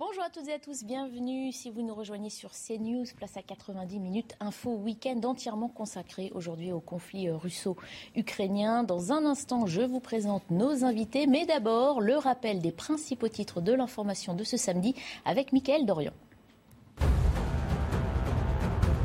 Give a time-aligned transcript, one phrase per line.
[0.00, 3.42] Bonjour à toutes et à tous, bienvenue si vous nous rejoignez sur CNews, place à
[3.42, 8.82] 90 minutes, info week-end entièrement consacré aujourd'hui au conflit euh, russo-ukrainien.
[8.82, 13.60] Dans un instant, je vous présente nos invités, mais d'abord le rappel des principaux titres
[13.60, 14.94] de l'information de ce samedi
[15.26, 16.14] avec Mickaël Dorian.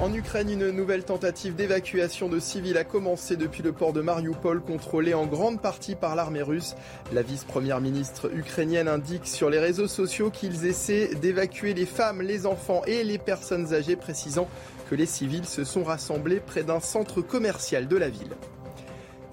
[0.02, 4.62] En Ukraine, une nouvelle tentative d'évacuation de civils a commencé depuis le port de Mariupol,
[4.62, 6.76] contrôlé en grande partie par l'armée russe.
[7.13, 12.45] La vice-première ministre ukrainienne indique sur les réseaux sociaux qu'ils essaient d'évacuer les femmes, les
[12.45, 14.50] enfants et les personnes âgées, précisant
[14.89, 18.36] que les civils se sont rassemblés près d'un centre commercial de la ville.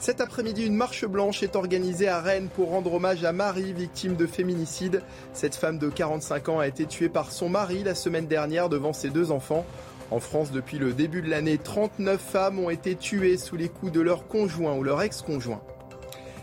[0.02, 4.16] Cet après-midi, une marche blanche est organisée à Rennes pour rendre hommage à Marie, victime
[4.16, 5.00] de féminicide.
[5.32, 8.92] Cette femme de 45 ans a été tuée par son mari la semaine dernière devant
[8.92, 9.64] ses deux enfants.
[10.12, 13.92] En France, depuis le début de l'année, 39 femmes ont été tuées sous les coups
[13.92, 15.62] de leur conjoint ou leur ex-conjoint.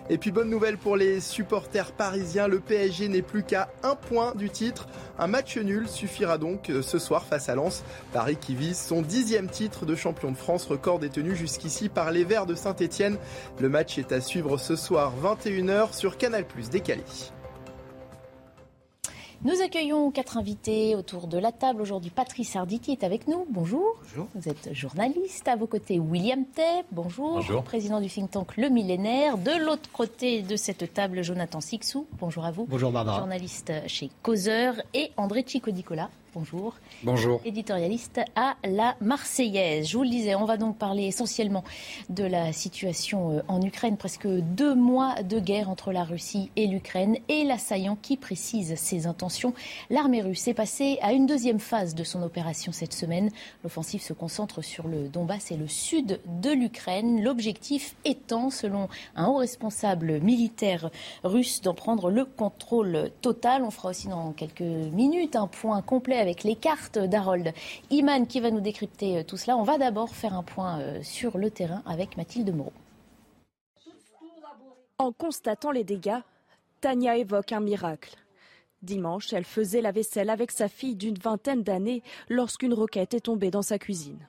[0.09, 4.34] Et puis bonne nouvelle pour les supporters parisiens, le PSG n'est plus qu'à un point
[4.34, 4.88] du titre.
[5.20, 7.84] Un match nul suffira donc euh, ce soir face à Lens.
[8.12, 12.23] Paris qui vise son dixième titre de champion de France, record détenu jusqu'ici par les
[12.23, 13.20] Verts de Saint-Etienne.
[13.59, 17.03] Le match est à suivre ce soir 21h sur Canal décalé.
[19.45, 21.81] Nous accueillons quatre invités autour de la table.
[21.81, 23.45] Aujourd'hui, Patrice Arditi est avec nous.
[23.49, 23.95] Bonjour.
[24.03, 24.27] Bonjour.
[24.35, 25.47] Vous êtes journaliste.
[25.47, 26.83] À vos côtés, William Tay.
[26.91, 27.35] Bonjour.
[27.35, 27.63] Bonjour.
[27.63, 29.37] Président du think tank Le Millénaire.
[29.37, 32.05] De l'autre côté de cette table, Jonathan Sixou.
[32.19, 32.65] Bonjour à vous.
[32.65, 33.19] Bonjour Barbara.
[33.19, 34.75] Journaliste chez Causeur.
[34.93, 36.09] Et André Chico-Nicolas.
[36.35, 36.75] Bonjour.
[37.03, 37.41] Bonjour.
[37.44, 39.88] Éditorialiste à la Marseillaise.
[39.88, 41.63] Je vous le disais, on va donc parler essentiellement
[42.09, 43.97] de la situation euh, en Ukraine.
[43.97, 49.07] Presque deux mois de guerre entre la Russie et l'Ukraine et l'assaillant qui précise ses
[49.07, 49.56] intentions.
[49.90, 53.31] L'armée russe est passée à une deuxième phase de son opération cette semaine.
[53.63, 57.23] L'offensive se concentre sur le Donbass et le sud de l'Ukraine.
[57.23, 60.91] L'objectif étant, selon un haut responsable militaire
[61.23, 63.63] russe, d'en prendre le contrôle total.
[63.63, 67.53] On fera aussi dans quelques minutes un point complet avec les cartes d'Harold
[67.90, 69.57] Iman qui va nous décrypter euh, tout cela.
[69.57, 72.74] On va d'abord faire un point euh, sur le terrain avec Mathilde Moreau.
[74.97, 76.19] En constatant les dégâts,
[76.81, 78.16] Tania évoque un miracle.
[78.81, 83.52] Dimanche, elle faisait la vaisselle avec sa fille d'une vingtaine d'années lorsqu'une roquette est tombée
[83.52, 84.28] dans sa cuisine.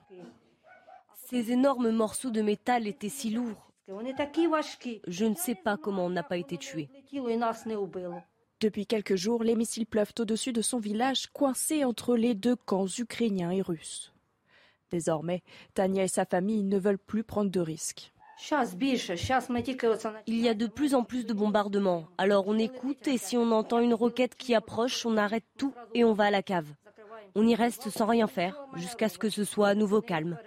[1.29, 3.71] Ces énormes morceaux de métal étaient si lourds.
[5.07, 6.89] Je ne sais pas comment on n'a pas été tué.
[8.61, 12.85] Depuis quelques jours, les missiles pleuvent au-dessus de son village, coincé entre les deux camps
[12.85, 14.13] ukrainiens et russes.
[14.91, 15.41] Désormais,
[15.73, 18.13] Tania et sa famille ne veulent plus prendre de risques.
[20.27, 22.05] Il y a de plus en plus de bombardements.
[22.19, 26.03] Alors on écoute et si on entend une roquette qui approche, on arrête tout et
[26.03, 26.67] on va à la cave.
[27.33, 30.37] On y reste sans rien faire jusqu'à ce que ce soit à nouveau calme.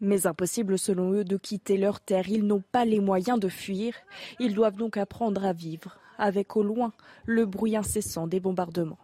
[0.00, 2.28] Mais impossible selon eux de quitter leur terre.
[2.28, 3.94] Ils n'ont pas les moyens de fuir.
[4.40, 6.92] Ils doivent donc apprendre à vivre avec au loin
[7.26, 8.98] le bruit incessant des bombardements.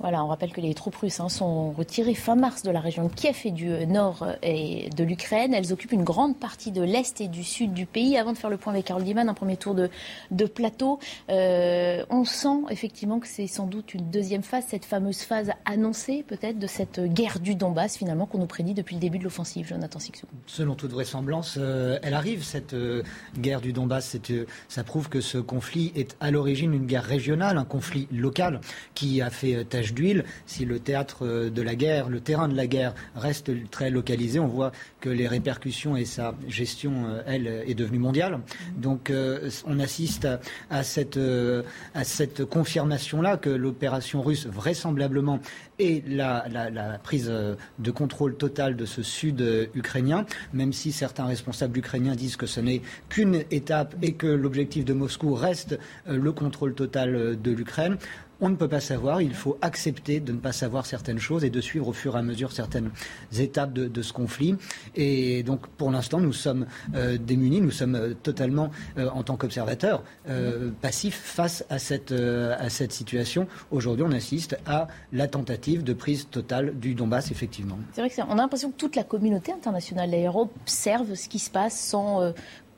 [0.00, 3.04] Voilà, on rappelle que les troupes russes hein, sont retirées fin mars de la région
[3.04, 5.54] de Kiev et du nord euh, et de l'Ukraine.
[5.54, 8.16] Elles occupent une grande partie de l'est et du sud du pays.
[8.16, 9.88] Avant de faire le point avec Karl Diman, un premier tour de,
[10.46, 10.98] plateau.
[11.28, 16.24] Euh, on sent effectivement que c'est sans doute une deuxième phase, cette fameuse phase annoncée
[16.26, 19.66] peut-être de cette guerre du Donbass finalement qu'on nous prédit depuis le début de l'offensive.
[19.66, 20.26] Jonathan Sixou.
[20.46, 23.02] Selon toute vraisemblance, euh, elle arrive cette euh,
[23.38, 24.16] guerre du Donbass.
[24.30, 28.60] Euh, ça prouve que ce conflit est à l'origine une guerre régionale, un conflit local
[28.94, 29.64] qui a fait
[29.94, 30.24] d'huile.
[30.46, 34.38] Si le théâtre euh, de la guerre, le terrain de la guerre reste très localisé,
[34.38, 38.40] on voit que les répercussions et sa gestion, euh, elle, est devenue mondiale.
[38.76, 40.28] Donc euh, on assiste
[40.70, 41.18] à, cette,
[41.94, 45.40] à cette confirmation-là que l'opération russe, vraisemblablement,
[45.78, 47.30] et la, la, la, prise
[47.78, 50.24] de contrôle total de ce sud ukrainien,
[50.54, 52.80] même si certains responsables ukrainiens disent que ce n'est
[53.10, 57.98] qu'une étape et que l'objectif de Moscou reste le contrôle total de l'Ukraine.
[58.40, 59.22] On ne peut pas savoir.
[59.22, 62.18] Il faut accepter de ne pas savoir certaines choses et de suivre au fur et
[62.18, 62.90] à mesure certaines
[63.38, 64.56] étapes de, ce conflit.
[64.94, 69.36] Et donc, pour l'instant, nous sommes euh, démunis, nous sommes euh, totalement, euh, en tant
[69.36, 70.02] qu'observateurs,
[70.80, 73.46] passifs face à cette, à cette situation.
[73.70, 77.78] Aujourd'hui, on assiste à la tentative de prise totale du Donbass, effectivement.
[77.92, 81.50] C'est vrai qu'on a l'impression que toute la communauté internationale, d'ailleurs, observe ce qui se
[81.50, 82.32] passe sans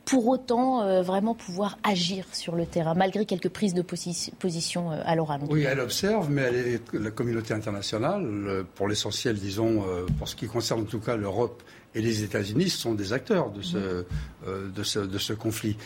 [0.09, 5.03] pour autant euh, vraiment pouvoir agir sur le terrain, malgré quelques prises de position euh,
[5.05, 5.43] à l'oral.
[5.51, 10.35] Oui, elle observe, mais elle est, la communauté internationale, pour l'essentiel, disons, euh, pour ce
[10.35, 11.63] qui concerne en tout cas l'Europe
[11.95, 14.07] et les États-Unis, sont des acteurs de ce,
[14.47, 15.77] de ce, de ce conflit.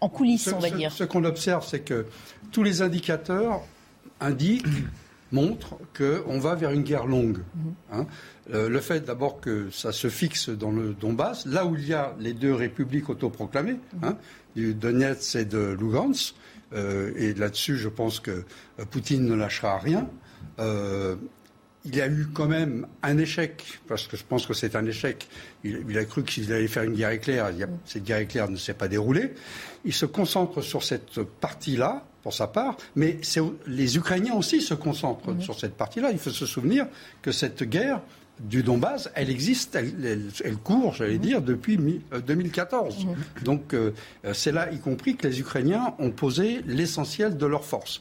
[0.00, 0.90] en coulisses, on va dire.
[0.90, 2.06] Ce qu'on observe, c'est que
[2.50, 3.60] tous les indicateurs
[4.20, 4.66] indiquent
[5.32, 7.38] montre qu'on va vers une guerre longue.
[7.38, 7.74] Mhm.
[7.92, 8.06] Hein.
[8.52, 11.94] Euh, le fait d'abord que ça se fixe dans le Donbass, là où il y
[11.94, 14.04] a les deux républiques autoproclamées, mhm.
[14.04, 14.16] hein,
[14.56, 16.34] du Donetsk et de Lugansk,
[16.72, 20.08] euh, et là-dessus je pense que euh, Poutine ne lâchera rien.
[21.84, 24.84] il y a eu quand même un échec, parce que je pense que c'est un
[24.84, 25.28] échec.
[25.64, 27.52] Il, a cru qu'il allait faire une guerre éclair.
[27.52, 27.78] Mhm.
[27.84, 29.32] cette guerre éclair ne s'est pas déroulée.
[29.84, 33.18] Il se concentre sur cette partie-là, pour sa part, mais
[33.66, 35.40] les Ukrainiens aussi se concentrent mhm.
[35.40, 36.10] sur cette partie-là.
[36.12, 36.86] Il faut se souvenir
[37.22, 38.02] que cette guerre
[38.40, 41.20] du Donbass, elle existe, elle, court, j'allais mhm.
[41.20, 43.04] dire, depuis 2014.
[43.04, 43.14] Mhm.
[43.44, 43.92] Donc euh,
[44.32, 48.00] c'est là, y compris, que les Ukrainiens ont posé l'essentiel de leurs forces.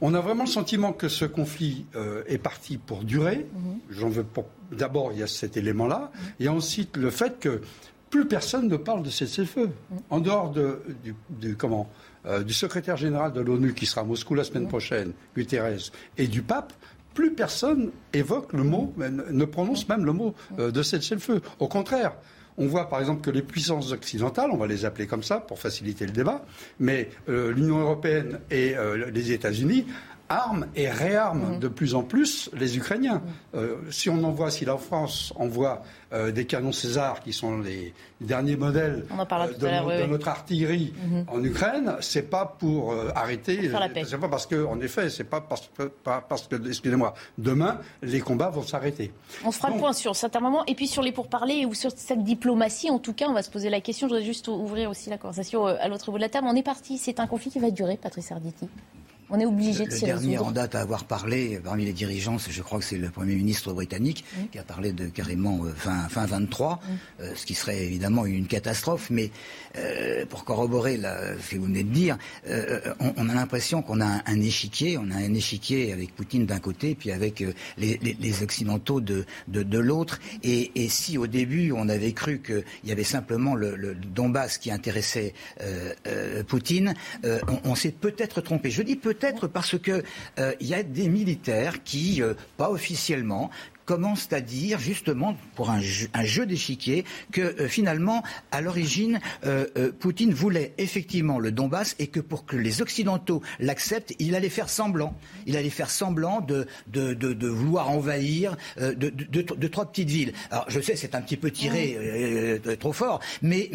[0.00, 3.46] On a vraiment le sentiment que ce conflit euh, est parti pour durer.
[3.90, 4.26] J'en veux
[4.72, 6.10] D'abord, il y a cet élément-là.
[6.44, 7.60] A ensuite le fait que
[8.10, 9.70] plus personne ne parle de cessez-le-feu.
[10.10, 10.80] En dehors de,
[11.30, 11.90] du comment
[12.26, 16.26] euh, du secrétaire général de l'ONU qui sera à Moscou la semaine prochaine, Guterres, et
[16.26, 16.72] du pape,
[17.14, 21.40] plus personne évoque le mot, ne prononce même le mot euh, de cessez-le-feu.
[21.58, 22.12] Au contraire,
[22.58, 25.58] on voit par exemple que les puissances occidentales, on va les appeler comme ça pour
[25.58, 26.44] faciliter le débat,
[26.78, 28.74] mais euh, l'Union européenne et
[29.12, 29.86] les États-Unis
[30.28, 31.58] arment et réarment mhm.
[31.60, 33.22] de plus en plus les Ukrainiens.
[33.54, 35.82] Euh, si on envoie, si la France envoie
[36.12, 41.24] euh, des canons César, qui sont les derniers modèles euh, de, notre artillerie mhm.
[41.28, 43.70] en Ukraine, c'est pas pour arrêter.
[44.06, 48.20] C'est pas parce que, en effet, c'est pas parce que, parce que excusez-moi, demain les
[48.20, 49.12] combats vont s'arrêter.
[49.44, 51.90] On se fera le point sur certains moments et puis sur les pourparlers ou sur
[51.94, 52.90] cette diplomatie.
[52.90, 54.08] En tout cas, on va se poser la question.
[54.08, 56.46] Je voudrais juste ouvrir aussi la conversation à l'autre bout de la table.
[56.50, 56.98] On est parti.
[56.98, 58.68] C'est un conflit qui va durer, Patrice Arditi.
[59.34, 62.62] On est obligé de Le dernier en date à avoir parlé parmi les dirigeants, je
[62.62, 66.24] crois que c'est le Premier ministre britannique qui a parlé de carrément euh, fin, fin
[66.24, 66.80] 23,
[67.18, 69.10] euh, ce qui serait évidemment une catastrophe.
[69.10, 69.32] Mais
[69.76, 72.16] euh, pour corroborer ce que vous venez de dire,
[73.00, 76.94] on, a l'impression qu'on a un, échiquier, on a un échiquier avec Poutine d'un côté,
[76.94, 77.42] puis avec
[77.76, 80.20] les, Occidentaux de, de, l'autre.
[80.44, 85.34] Et, si au début on avait cru qu'il y avait simplement le, Donbass qui intéressait
[86.46, 86.94] Poutine,
[87.24, 88.70] on, on s'est peut-être trompé.
[88.70, 90.02] Je dis peut-être peut-être parce que
[90.38, 93.50] euh, il y a des militaires qui, euh, pas officiellement,
[93.86, 99.20] commencent à dire justement pour un jeu, d'échiquier que euh, finalement à l'origine
[100.00, 104.70] Poutine voulait effectivement le Donbass et que pour que les occidentaux l'acceptent il allait faire
[104.70, 105.14] semblant.
[105.46, 110.32] Il allait faire semblant de vouloir envahir de, trois petites villes.
[110.50, 113.68] Alors je sais c'est un petit peu tiré trop fort mais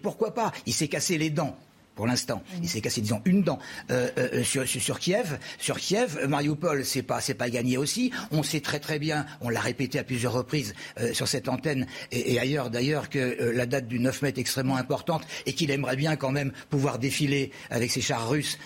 [0.00, 0.52] pourquoi pas?
[0.66, 1.56] Il s'est cassé les dents
[1.94, 2.42] pour l'instant.
[2.62, 3.58] Il s'est cassé, disons, une dent
[3.90, 5.38] euh, euh, sur, sur, Kiev.
[5.58, 8.10] Sur Kiev, Mariupol, c'est pas, c'est pas gagné aussi.
[8.30, 11.86] On sait très très bien, on l'a répété à plusieurs reprises euh, sur cette antenne
[12.12, 15.96] et, ailleurs d'ailleurs, que la date du 9 mai est extrêmement importante et qu'il aimerait
[15.96, 18.58] bien quand même pouvoir défiler avec ses chars russes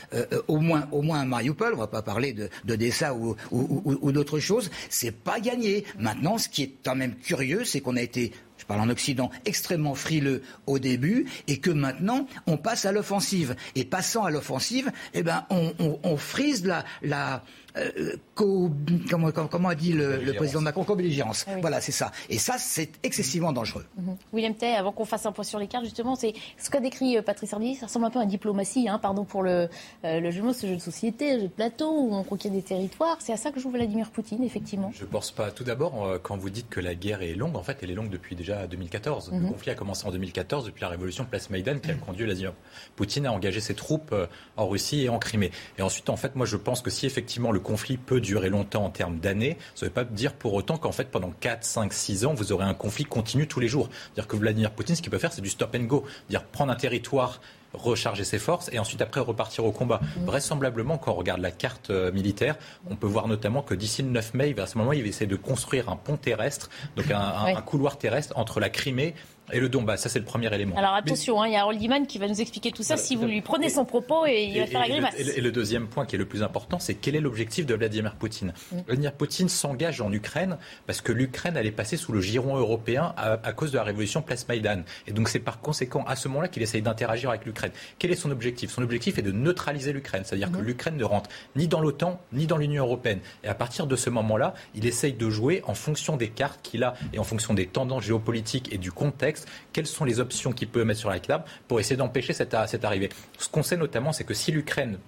[0.49, 1.75] au moins, au moins à Mariupol.
[1.75, 4.71] On va pas parler de, d'Odessa ou, ou, ou, ou d'autres choses.
[4.91, 5.85] C'est pas gagné.
[5.99, 8.33] Maintenant, ce qui est quand même curieux, c'est qu'on a été
[8.65, 13.57] je parle en Occident, extrêmement frileux au début, et que maintenant, on passe à l'offensive.
[13.75, 16.65] Et passant à l'offensive, eh ben, on, frise
[17.03, 17.43] la,
[17.77, 21.45] euh, comment, comment, a dit le, président Macron Co-belligérance.
[21.49, 22.13] Ah voilà, c'est ça.
[22.29, 23.85] Et ça, c'est excessivement dangereux.
[23.97, 24.17] Mhm.
[24.33, 27.17] William Tay, avant qu'on fasse un point sur les cartes, justement, c'est ce qu'a décrit
[27.17, 29.69] euh, Patrice Hardy, ça ressemble un peu à une diplomatie, hein, pardon pour le,
[30.05, 32.63] euh, le jeu ce jeu de société, le jeu de plateau, où on conquiert des
[32.63, 33.17] territoires.
[33.21, 34.93] C'est à ça que joue Vladimir Poutine, effectivement.
[34.95, 35.51] Je ne pense pas.
[35.51, 38.11] Tout d'abord, quand vous dites que la guerre est longue, en fait, elle est longue
[38.11, 39.31] depuis déjà 2014.
[39.33, 39.53] Le mhm.
[39.53, 42.53] conflit a commencé en 2014, depuis la révolution Place Maïdan, qui a conduit Vladimir
[42.95, 44.15] Poutine à engager ses troupes
[44.57, 45.51] en Russie et en Crimée.
[45.79, 48.85] Et ensuite, en fait, moi, je pense que si effectivement le conflit peut durer longtemps
[48.85, 51.93] en termes d'années, ça ne veut pas dire pour autant qu'en fait, pendant 4, 5,
[51.93, 53.89] 6 ans, vous aurez un conflit continu tous les jours.
[54.15, 56.05] Dire que Vladimir Poutine, ce qu'il peut faire, c'est du stop and go.
[56.29, 57.41] Dire prendre un territoire
[57.75, 60.01] recharger ses forces et ensuite après repartir au combat.
[60.01, 60.25] Mm.
[60.25, 62.57] Vraisemblablement, quand on regarde la carte euh, militaire,
[62.89, 65.27] on peut voir notamment que d'ici le 9 mai, à ce moment, il va essayer
[65.27, 69.15] de construire un pont terrestre, donc un, couloir terrestre entre la Crimée
[69.53, 70.77] Et le Donbass, ça c'est le premier élément.
[70.77, 73.15] Alors attention, hein, il y a Harold Iman qui va nous expliquer tout ça si
[73.17, 75.15] vous lui prenez son propos et il va faire la grimace.
[75.19, 78.15] Et le, deuxième point qui est le plus important, c'est quel est l'objectif de Vladimir
[78.15, 78.79] Poutine mm.
[78.87, 83.53] Vladimir Poutine s'engage en Ukraine parce que l'Ukraine allait passer sous le giron européen à,
[83.53, 84.83] cause de la révolution Place Maïdan.
[85.07, 87.73] Et donc c'est par conséquent à ce moment-là qu'il essaye d'interagir avec l'Ukraine.
[87.99, 88.71] Quel est son objectif?
[88.71, 90.65] Son objectif est de neutraliser l'Ukraine, c'est-à-dire que mm.
[90.65, 93.21] l'Ukraine ne rentre ni dans l'OTAN ni dans l'Union européenne.
[93.43, 96.83] Et à partir de ce moment-là, il essaye de jouer en fonction des cartes qu'il
[96.85, 99.34] a et en fonction des tendances géopolitiques et du contexte,
[99.73, 102.85] quelles sont les options qu'il peut mettre sur la table pour essayer d'empêcher cette, cette
[102.85, 103.11] arrivée?
[103.39, 104.99] Ce qu'on sait notamment, c'est que si l'Ukraine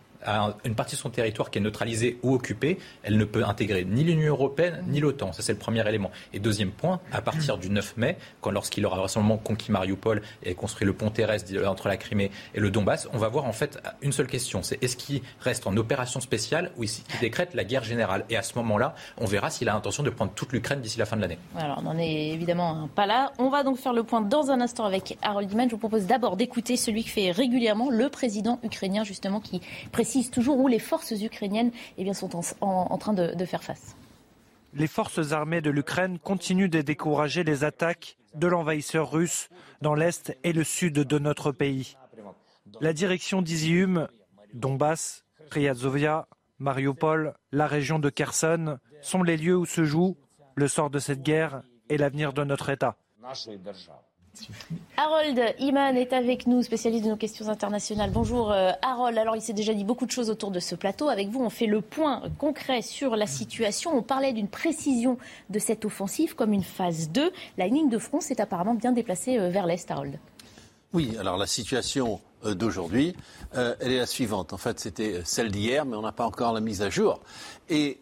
[0.65, 4.05] une partie de son territoire qui est neutralisée ou occupée, elle ne peut intégrer ni
[4.05, 5.33] l'Union européenne ni l'OTAN.
[5.33, 6.11] Ça, c'est le premier élément.
[6.33, 8.17] Et deuxième point, à partir du 9 mai,
[8.51, 12.71] lorsqu'il aura récemment conquis Mariupol et construit le pont terrestre entre la Crimée et le
[12.71, 14.63] Donbass, on va voir en fait une seule question.
[14.63, 18.25] C'est est-ce qu'il reste en opération spéciale ou est-ce qu'il décrète la guerre générale?
[18.31, 21.07] Et à ce moment-là, on verra s'il a l'intention de prendre toute l'Ukraine d'ici la
[21.07, 21.39] fin de l'année.
[21.57, 23.33] Alors, on n'en est évidemment pas là.
[23.39, 25.69] On va donc faire le point dans un instant avec Harold Iman.
[25.69, 29.61] Je vous propose d'abord d'écouter celui qui fait régulièrement le président ukrainien, justement, qui
[29.93, 32.31] précise toujours où les forces ukrainiennes eh sont
[32.61, 33.97] en, train de, faire face.
[34.75, 39.49] Les forces armées de l'Ukraine continuent de décourager les attaques de l'envahisseur russe
[39.81, 41.97] dans l'est et le sud de notre pays.
[42.81, 44.09] La direction d'Izium,
[44.53, 46.27] Donbass, Ryazovia,
[46.59, 50.17] Mariupol, la région de Kherson sont les lieux où se joue
[50.55, 52.97] le sort de cette guerre et l'avenir de notre État.
[54.97, 58.11] Harold Iman est avec nous, spécialiste de nos questions internationales.
[58.13, 59.17] Bonjour euh, Harold.
[59.19, 61.09] Alors il s'est déjà dit beaucoup de choses autour de ce plateau.
[61.09, 63.97] Avec vous, on fait le point concret sur la situation.
[63.97, 65.19] On parlait d'une précision
[65.51, 67.33] de cette offensive comme une phase 2.
[67.59, 70.19] La ligne de front s'est apparemment bien déplacée euh, vers l'Est, Harold.
[70.93, 73.15] Oui, alors la situation euh, d'aujourd'hui,
[73.53, 74.53] elle est la suivante.
[74.53, 77.21] En fait, c'était celle d'hier, mais on n'a pas encore la mise à jour.
[77.71, 78.01] Et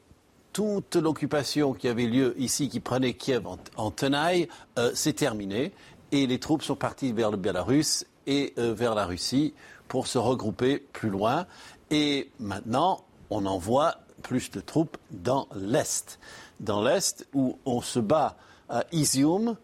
[0.52, 4.48] toute l'occupation qui avait lieu ici, qui prenait Kiev en, tenaille,
[4.94, 5.72] s'est terminée
[6.14, 9.52] et les troupes sont parties vers le Bélarus et euh, vers la Russie
[9.88, 11.46] pour se regrouper plus loin.
[11.90, 16.20] Et maintenant, on envoie plus de troupes dans l'Est.
[16.60, 18.36] Dans l'Est, où on se bat
[18.68, 19.56] à Izium.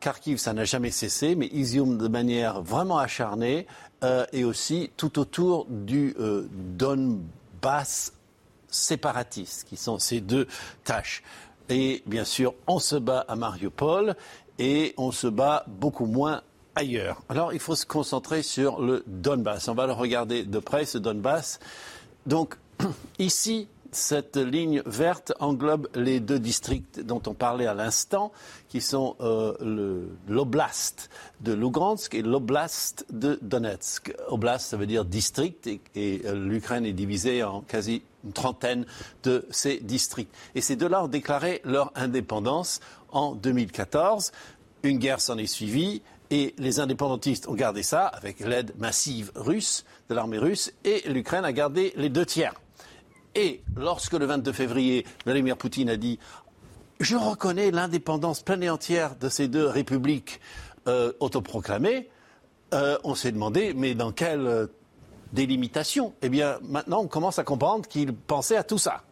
[0.00, 3.66] Kharkiv, ça n'a jamais cessé, mais Izium de manière vraiment acharnée,
[4.02, 8.14] euh, et aussi tout autour du euh, Donbass
[8.68, 10.46] séparatiste, qui sont ces deux
[10.84, 11.22] tâches.
[11.68, 14.16] Et bien sûr, on se bat à Mariupol
[14.58, 16.42] et on se bat beaucoup moins
[16.74, 17.22] ailleurs.
[17.28, 19.68] Alors il faut se concentrer sur le Donbass.
[19.68, 21.60] On va le regarder de près, ce Donbass.
[22.26, 22.56] Donc
[23.18, 28.32] ici, cette ligne verte englobe les deux districts dont on parlait à l'instant,
[28.68, 34.14] qui sont euh, l'oblast de Lugansk et l'oblast de Donetsk.
[34.28, 38.84] Oblast, ça veut dire district, et, euh, l'Ukraine est divisée en quasi une trentaine
[39.22, 40.34] de ces districts.
[40.54, 42.80] Et ces deux-là ont déclaré leur indépendance
[43.10, 44.32] en 2014.
[44.82, 49.84] Une guerre s'en est suivie et les indépendantistes ont gardé ça avec l'aide massive russe,
[50.08, 52.54] de l'armée russe, et l'Ukraine a gardé les deux tiers.
[53.38, 56.18] Et lorsque le 22 février, Vladimir Poutine a dit
[56.98, 60.40] Je reconnais l'indépendance pleine et entière de ces deux républiques
[60.88, 62.08] euh, autoproclamées,
[62.74, 64.66] euh, on s'est demandé Mais dans quelle euh,
[65.32, 66.14] délimitation?
[66.20, 69.04] Eh bien, maintenant, on commence à comprendre qu'il pensait à tout ça.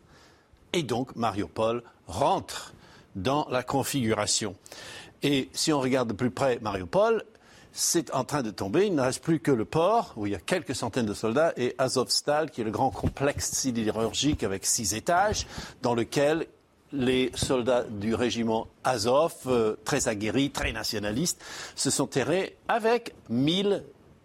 [0.72, 2.74] Et donc, Mariupol rentre
[3.14, 4.56] dans la configuration.
[5.22, 7.22] Et si on regarde de plus près Mariupol,
[7.76, 8.86] c'est en train de tomber.
[8.86, 11.52] Il ne reste plus que le port, où il y a quelques centaines de soldats,
[11.58, 15.46] et Azovstal, qui est le grand complexe sidérurgique avec six étages,
[15.82, 16.46] dans lequel
[16.92, 21.42] les soldats du régiment Azov, euh, très aguerris, très nationalistes,
[21.74, 23.84] se sont terrés avec 1000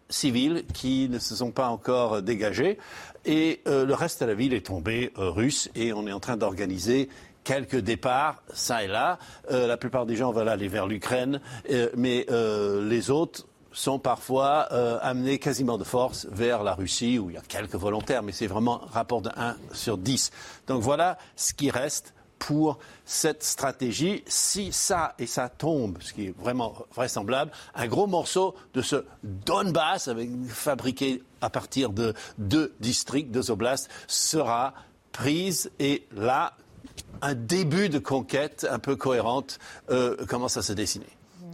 [0.10, 2.77] civils qui ne se sont pas encore dégagés.
[3.25, 6.20] Et euh, le reste de la ville est tombé euh, russe et on est en
[6.20, 7.10] train d'organiser
[7.51, 9.20] quelques départs, ça et là.
[9.51, 14.00] Euh, la plupart des gens veulent aller vers l'Ukraine, euh, mais euh, les autres sont
[14.00, 14.63] parfois
[15.01, 18.48] amenés quasiment de force vers la Russie, où il y a quelques volontaires, mais c'est
[18.48, 20.31] vraiment rapport de 1 sur 10.
[20.67, 24.25] Donc voilà ce qui reste pour cette stratégie.
[24.27, 29.05] Si ça et ça tombe, ce qui est vraiment vraisemblable, un gros morceau de ce
[29.24, 30.10] Donbass,
[30.50, 34.74] fabriqué à partir de deux districts, deux oblasts, sera
[35.13, 36.53] prise et là,
[37.22, 39.60] un début de conquête un peu cohérente
[39.90, 41.08] euh, commence à se dessiner.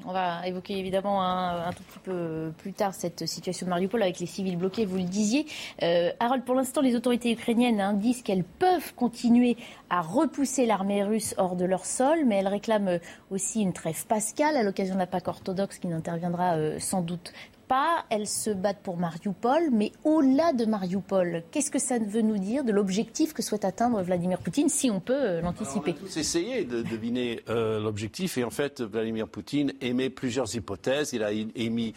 [0.10, 4.20] On va évoquer évidemment un, tout petit peu plus tard cette situation de Mariupol avec
[4.20, 5.46] les civils bloqués, vous le disiez.
[5.84, 9.58] Euh, Harold, pour l'instant, les autorités ukrainiennes hein, disent qu'elles peuvent continuer
[9.90, 13.00] à repousser l'armée russe hors de leur sol, mais elles réclament
[13.32, 17.34] aussi une trêve pascale à l'occasion d'un pacte orthodoxe qui n'interviendra euh, sans doute
[17.68, 18.06] pas.
[18.10, 22.64] Elles se battent pour Mariupol, mais au-delà de Mariupol, qu'est-ce que ça veut nous dire
[22.64, 26.18] de l'objectif que souhaite atteindre Vladimir Poutine, si on peut euh, l'anticiper On a tous
[26.18, 31.14] essayé de deviner euh, l'objectif, et en fait, Vladimir Poutine émet plusieurs hypothèses.
[31.14, 31.94] Il a émis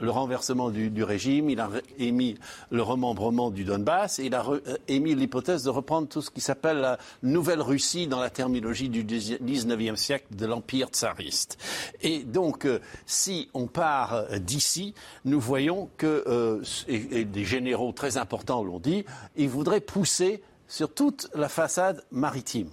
[0.00, 2.36] le renversement du, régime, il a émis
[2.70, 6.40] le remembrement du Donbass, et il a euh, émis l'hypothèse de reprendre tout ce qui
[6.40, 11.58] s'appelle la Nouvelle Russie dans la terminologie du 19e siècle de l'Empire tsariste.
[12.02, 12.66] Et donc,
[13.06, 14.94] si on part d'ici,
[15.24, 19.04] nous voyons que, euh, des généraux très importants l'ont dit,
[19.36, 22.70] ils voudraient pousser sur toute la façade maritime.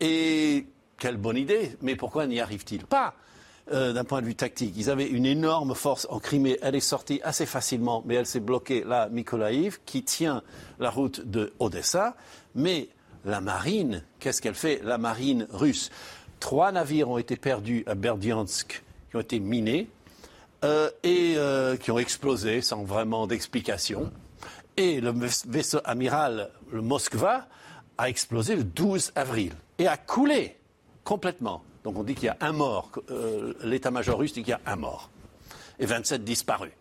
[0.00, 0.66] Et
[0.98, 3.14] quelle bonne idée, mais pourquoi n'y arrivent-ils pas?
[3.72, 4.74] Euh, d'un point de vue tactique.
[4.76, 6.56] Ils avaient une énorme force en Crimée.
[6.62, 10.44] Elle est sortie assez facilement, mais elle s'est bloquée là, Mykolaïv, qui tient
[10.78, 12.14] la route de Odessa.
[12.54, 12.88] Mais
[13.24, 15.90] la marine, qu'est-ce qu'elle fait La marine russe?
[16.38, 19.88] Trois navires ont été perdus à Berdiansk, qui ont été minés.
[20.64, 24.10] Euh, et euh, qui ont explosé sans vraiment d'explication.
[24.78, 25.12] Et le
[25.46, 27.46] vaisseau amiral, le Moskva,
[27.98, 30.56] a explosé le 12 avril et a coulé
[31.04, 31.62] complètement.
[31.84, 32.90] Donc on dit qu'il y a un mort.
[33.10, 35.10] Euh, l'état-major russe dit qu'il y a un mort
[35.78, 36.72] et 27 disparus.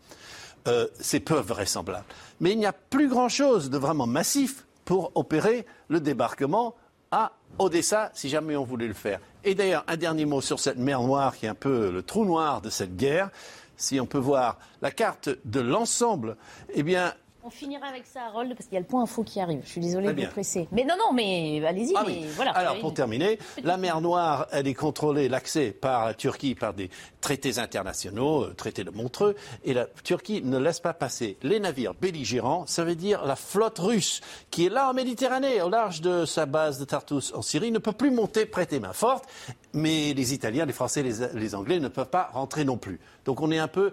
[1.00, 2.06] c'est peu vraisemblable.
[2.40, 6.76] Mais il n'y a plus grand-chose de vraiment massif pour opérer le débarquement
[7.12, 9.20] à Odessa, si jamais on voulait le faire.
[9.44, 12.26] Et d'ailleurs, un dernier mot sur cette mer Noire, qui est un peu le trou
[12.26, 13.30] noir de cette guerre
[13.78, 16.38] si on peut voir la carte de l'ensemble,
[16.74, 17.14] eh bien,
[17.46, 19.62] on finira avec ça, Harold, parce qu'il y a le point info qui arrive.
[19.64, 20.68] Je suis désolée de vous presser.
[20.72, 21.94] Mais non, non, mais allez-y.
[21.96, 22.04] Ah
[22.36, 22.52] voilà.
[22.52, 26.90] Alors, pour terminer, la mer Noire, elle est contrôlée, l'accès par la Turquie, par des
[27.22, 31.94] traités internationaux, euh, traités de Montreux, et la Turquie ne laisse pas passer les navires
[31.94, 36.26] belligérants, ça veut dire la flotte russe, qui est là en Méditerranée, au large de
[36.26, 39.26] sa base de Tartus en Syrie, ne peut plus monter, prêter main forte,
[39.74, 43.00] mais les Italiens, les Français, les, les Anglais ne peuvent pas rentrer non plus.
[43.26, 43.92] Donc on est un peu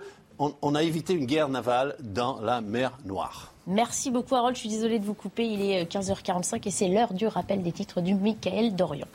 [0.62, 3.52] on, a évité une guerre navale dans la mer Noire.
[3.66, 6.88] Merci beaucoup Harold, je suis désolée de vous couper, il est 15h45 euh, et c'est
[6.88, 9.06] l'heure du rappel des titres du Michael Dorian.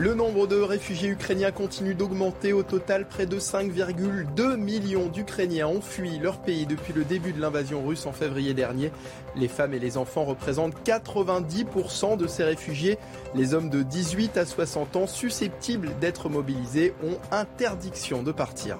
[0.00, 2.54] Le nombre de réfugiés ukrainiens continue d'augmenter.
[2.54, 7.40] Au total, près de 5,2 millions d'Ukrainiens ont fui leur pays depuis le début de
[7.42, 8.92] l'invasion russe en février dernier.
[9.36, 12.96] Les femmes et les enfants représentent 90% de ces réfugiés.
[13.34, 18.78] Les hommes de 18 à 60 ans susceptibles d'être mobilisés ont interdiction de partir.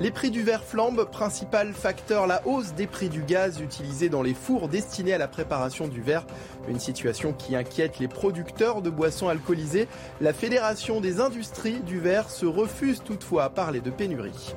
[0.00, 4.22] Les prix du verre flambent, principal facteur la hausse des prix du gaz utilisé dans
[4.22, 6.26] les fours destinés à la préparation du verre.
[6.68, 9.88] Une situation qui inquiète les producteurs de boissons alcoolisées.
[10.20, 14.54] La Fédération des industries du verre se refuse toutefois à parler de pénurie.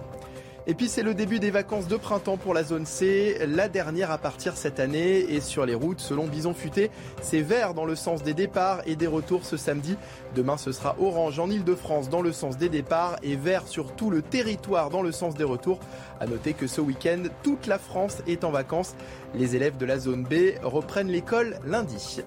[0.67, 4.10] Et puis c'est le début des vacances de printemps pour la zone C, la dernière
[4.10, 5.19] à partir cette année.
[5.19, 6.89] Et sur les routes, selon Bison Futé,
[7.21, 9.95] c'est vert dans le sens des départs et des retours ce samedi.
[10.36, 14.10] Demain, ce sera orange en Ile-de-France dans le sens des départs et vert sur tout
[14.10, 15.80] le territoire dans le sens des retours.
[16.19, 18.95] À noter que ce week-end, toute la France est en vacances.
[19.36, 22.23] Les élèves de la zone B reprennent l'école lundi.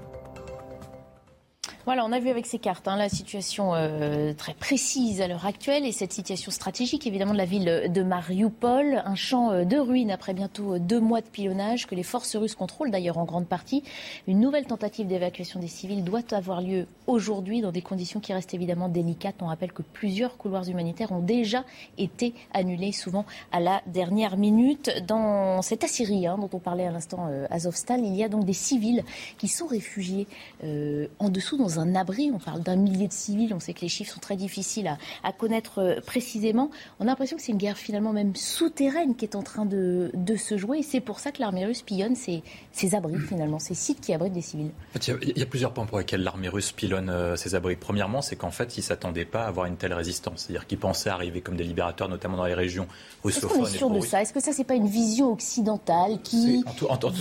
[1.88, 5.46] Voilà, on a vu avec ces cartes hein, la situation euh, très précise à l'heure
[5.46, 9.78] actuelle et cette situation stratégique évidemment de la ville de Mariupol, un champ euh, de
[9.78, 13.24] ruines après bientôt euh, deux mois de pilonnage que les forces russes contrôlent d'ailleurs en
[13.24, 13.84] grande partie.
[14.26, 18.52] Une nouvelle tentative d'évacuation des civils doit avoir lieu aujourd'hui dans des conditions qui restent
[18.52, 19.36] évidemment délicates.
[19.40, 21.64] On rappelle que plusieurs couloirs humanitaires ont déjà
[21.96, 24.90] été annulés, souvent à la dernière minute.
[25.06, 28.52] Dans cette Assyrie hein, dont on parlait à l'instant, Azovstal, il y a donc des
[28.52, 29.04] civils
[29.38, 30.26] qui sont réfugiés
[30.62, 32.30] en dessous dans un abri.
[32.34, 33.52] On parle d'un millier de civils.
[33.54, 36.70] On sait que les chiffres sont très difficiles à, connaître euh, précisément.
[37.00, 40.10] On a l'impression que c'est une guerre finalement même souterraine qui est en train de,
[40.36, 40.78] se jouer.
[40.78, 42.42] Et c'est pour ça que l'armée russe pillonne ces,
[42.94, 44.70] abris finalement, ces sites qui abritent des civils.
[44.94, 47.76] il, y a, plusieurs points pour lesquels l'armée russe pilonne euh, ces abris.
[47.76, 50.44] Premièrement, c'est qu'en fait, ils ne s'attendaient pas à avoir une telle résistance.
[50.44, 52.86] C'est-à-dire qu'ils pensaient arriver comme des libérateurs, notamment dans les régions
[53.24, 53.50] russophones.
[53.50, 54.22] Est-ce qu'on est sûr de ça?
[54.22, 56.64] Est-ce que ça, c'est pas une vision occidentale qui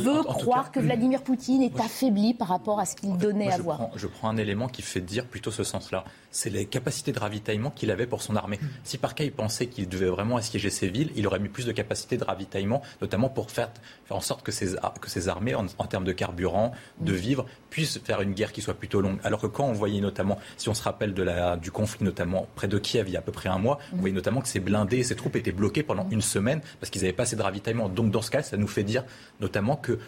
[0.01, 3.89] veut croire que Vladimir Poutine est affaibli par rapport à ce qu'il donnait à voir?
[3.95, 6.05] Je prends un élément qui fait dire plutôt ce sens-là.
[6.31, 8.59] C'est les capacités de ravitaillement qu'il avait pour son armée.
[8.83, 11.65] Si par cas il pensait qu'il devait vraiment assiéger ces villes, il aurait mis plus
[11.65, 13.69] de capacités de ravitaillement, notamment pour faire,
[14.05, 17.99] faire en sorte que ces, que ces armées, en, termes de carburant, de vivres, puissent
[17.99, 19.19] faire une guerre qui soit plutôt longue.
[19.23, 22.47] Alors que quand on voyait notamment, si on se rappelle de la, du conflit notamment
[22.55, 24.47] près de Kiev il y a à peu près un mois, on voyait notamment que
[24.47, 27.41] ces blindés, ces troupes étaient bloquées pendant une semaine parce qu'ils n'avaient pas assez de
[27.41, 27.89] ravitaillement.
[27.89, 29.03] Donc dans ce cas, ça nous fait dire
[29.39, 29.99] notamment que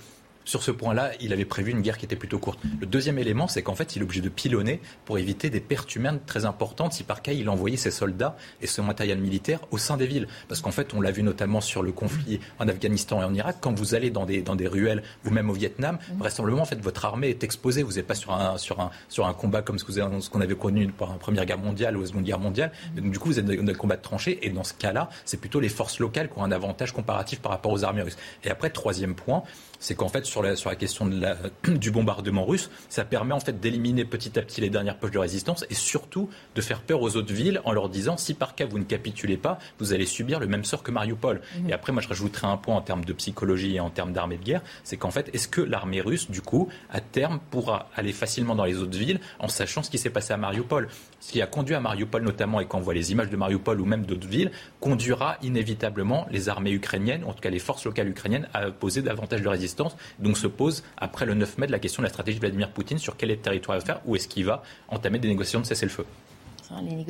[0.46, 2.60] sur ce point-là, il avait prévu une guerre qui était plutôt courte.
[2.80, 5.96] Le deuxième élément, c'est qu'en fait, il est obligé de pilonner pour éviter des pertes
[5.96, 9.78] humaines très importantes si par cas il envoyait ses soldats et son matériel militaire au
[9.78, 10.28] sein des villes.
[10.48, 13.58] Parce qu'en fait, on l'a vu notamment sur le conflit en Afghanistan et en Irak,
[13.62, 16.18] quand vous allez dans des, dans des ruelles ou même au Vietnam, mmh.
[16.18, 17.84] vraisemblablement, en fait, votre armée est exposée.
[17.84, 20.88] Vous n'êtes pas sur un, sur, un, sur un combat comme ce qu'on avait connu
[20.88, 22.72] par la Première Guerre mondiale ou la Seconde Guerre mondiale.
[22.72, 23.02] Mmh.
[23.02, 25.40] Donc, du coup, vous êtes dans un combat de tranchées et dans ce cas-là, c'est
[25.40, 28.18] plutôt les forces locales qui ont un avantage comparatif par rapport aux armées russes.
[28.44, 29.44] Et après, troisième point,
[29.80, 31.38] c'est qu'en fait, sur la, sur la question de la,
[31.68, 35.20] du bombardement russe, ça permet en fait d'éliminer petit à petit les dernières poches de
[35.20, 38.66] résistance et surtout de faire peur aux autres villes en leur disant si par cas
[38.66, 41.42] vous ne capitulez pas, vous allez subir le même sort que Mariupol.
[41.58, 41.70] Mhm.
[41.70, 44.38] Et après, moi, je rajouterai un point en termes de psychologie et en termes d'armée
[44.38, 48.14] de guerre, c'est qu'en fait, est-ce que l'armée russe, du coup, à terme, pourra aller
[48.14, 50.90] facilement dans les autres villes en sachant ce qui s'est passé à Mariupol?
[51.20, 53.80] Ce qui a conduit à Mariupol notamment, et quand on voit les images de Mariupol
[53.82, 58.08] ou même d'autres villes, conduira inévitablement les armées ukrainiennes, en tout cas les forces locales
[58.08, 59.96] ukrainiennes, à poser davantage de résistance.
[60.20, 62.98] Donc se pose, après le 9 mai, la question de la stratégie de Vladimir Poutine
[62.98, 65.66] sur quel est le territoire à faire, où est-ce qu'il va entamer des négociations de
[65.66, 66.06] cessez-le-feu.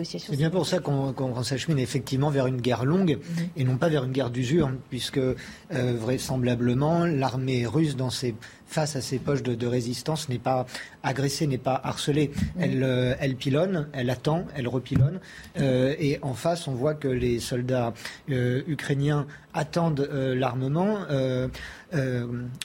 [0.04, 3.50] C'est bien pour ça qu'on s'achemine effectivement vers une guerre longue mhm.
[3.58, 5.36] et non pas vers une guerre d'usure, puisque euh,
[5.70, 8.36] vraisemblablement l'armée russe, dans ses,
[8.70, 10.66] face à ses poches de, résistance, n'est pas
[11.04, 12.32] agressée, n'est pas harcelée.
[12.60, 15.20] Elle, euh, elle pilonne, elle attend, elle repilonne.
[15.60, 17.94] Euh, et en face, on voit que les soldats
[18.28, 21.00] ukrainiens attendent l'armement.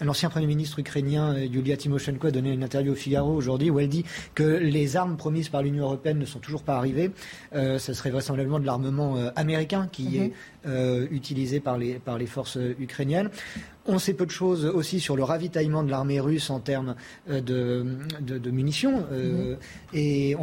[0.03, 3.89] L'ancien Premier ministre ukrainien Yulia Tymoshenko a donné une interview au Figaro aujourd'hui où elle
[3.89, 7.11] dit que les armes promises par l'Union européenne ne sont toujours pas arrivé,
[7.55, 10.23] euh, ce serait vraisemblablement de l'armement euh, américain qui mhm.
[10.25, 10.33] est
[10.67, 13.31] euh, utilisé par les, par les forces ukrainiennes.
[13.87, 16.95] On sait peu de choses aussi sur le ravitaillement de l'armée russe en termes
[17.29, 17.87] de,
[18.21, 19.05] de, munitions.
[19.11, 19.57] Mhm.
[19.93, 20.37] Et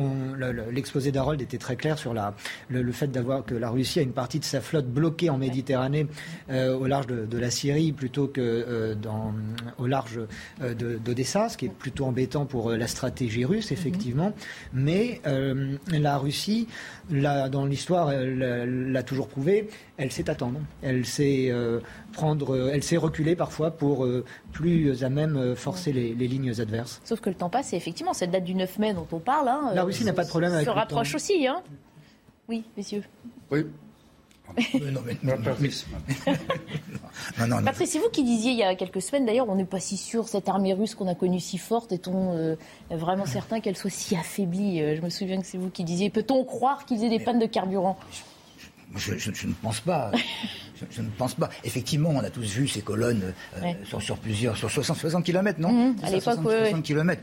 [0.72, 2.36] l'exposé d'Harold était très clair sur la,
[2.70, 6.08] le, fait d'avoir que la Russie a une partie de sa flotte bloquée en Méditerranée
[6.50, 9.34] au large de, la Syrie plutôt que dans,
[9.80, 10.20] au large
[10.60, 14.34] d'Odessa, ce qui est plutôt embêtant pour la stratégie russe, effectivement.
[14.74, 14.84] Mhm.
[14.84, 15.22] Mais
[15.90, 16.68] la Russie,
[17.10, 20.60] dans l'histoire, elle l'a toujours prouvé, elle sait attendre.
[20.82, 21.80] Elle sait euh,
[22.14, 27.02] prendre, euh, elle sait reculer parfois pour euh, plus à même forcer les, lignes adverses.
[27.04, 29.48] Sauf que le temps passe et effectivement, cette date du 9 mai dont on parle,
[29.48, 31.48] hein, la Russie n'a pas de problème avec se rapproche aussi.
[31.48, 31.62] Hein.
[32.48, 33.04] oui, messieurs.
[33.50, 33.66] Oui,
[34.92, 35.16] non, mais,
[37.64, 39.98] Patrice, c'est vous qui disiez il y a quelques semaines, d'ailleurs, on n'est pas si
[39.98, 42.56] sûr, cette armée russe qu'on a connue si forte, est-on euh,
[42.90, 46.10] vraiment certain qu'elle soit si affaiblie euh, Je me souviens que c'est vous qui disiez,
[46.10, 47.98] peut-on croire qu'ils aient des pannes de carburant?
[48.96, 50.12] Je, ne pense pas.
[50.92, 51.50] je, ne pense pas.
[51.64, 55.72] Effectivement, on a tous vu ces colonnes euh, sur, plusieurs, sur 60, 60 km, non
[55.72, 57.22] mmh, À l'époque, 60, km.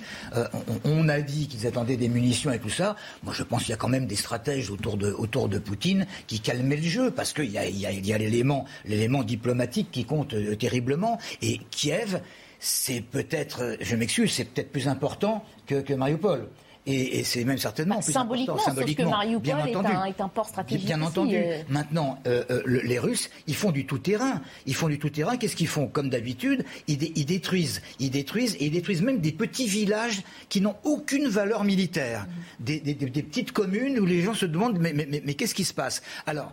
[0.84, 2.96] on, a dit qu'ils attendaient des munitions et tout ça.
[3.22, 6.06] Moi, je pense qu'il y a quand même des stratèges autour de, autour de Poutine
[6.26, 10.04] qui calmaient le jeu, parce qu'il y a, il y a, l'élément, l'élément diplomatique qui
[10.04, 11.18] compte euh, terriblement.
[11.42, 12.20] Et Kiev,
[12.60, 16.48] c'est peut-être, je m'excuse, c'est peut-être plus important que, que Mariupol.
[16.90, 18.70] Et, c'est même certainement bah, plus symboliquement, important.
[18.70, 20.86] Symboliquement, que Mariupol bien est, un, est, un, port stratégique.
[20.86, 21.36] Bien entendu.
[21.36, 21.62] Euh.
[21.68, 24.40] Maintenant, euh, euh, les Russes, ils font du tout-terrain.
[24.64, 25.36] Ils font du tout-terrain.
[25.36, 25.86] Qu'est-ce qu'ils font?
[25.86, 27.82] Comme d'habitude, ils, détruisent.
[27.98, 32.26] Ils détruisent et ils détruisent même des petits villages qui n'ont aucune valeur militaire.
[32.60, 32.64] Mm.
[32.64, 36.02] Des, petites communes où les gens se demandent mais, mais, mais, qu'est-ce qui se passe?
[36.26, 36.52] Alors,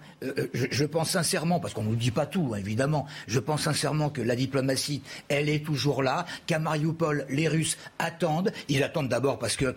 [0.54, 4.10] je, pense sincèrement, parce qu'on ne nous dit pas tout, hein, évidemment, je pense sincèrement
[4.10, 8.52] que la diplomatie, elle est toujours là, qu'à Mariupol, les Russes attendent.
[8.67, 9.76] Ils attendent d'abord parce que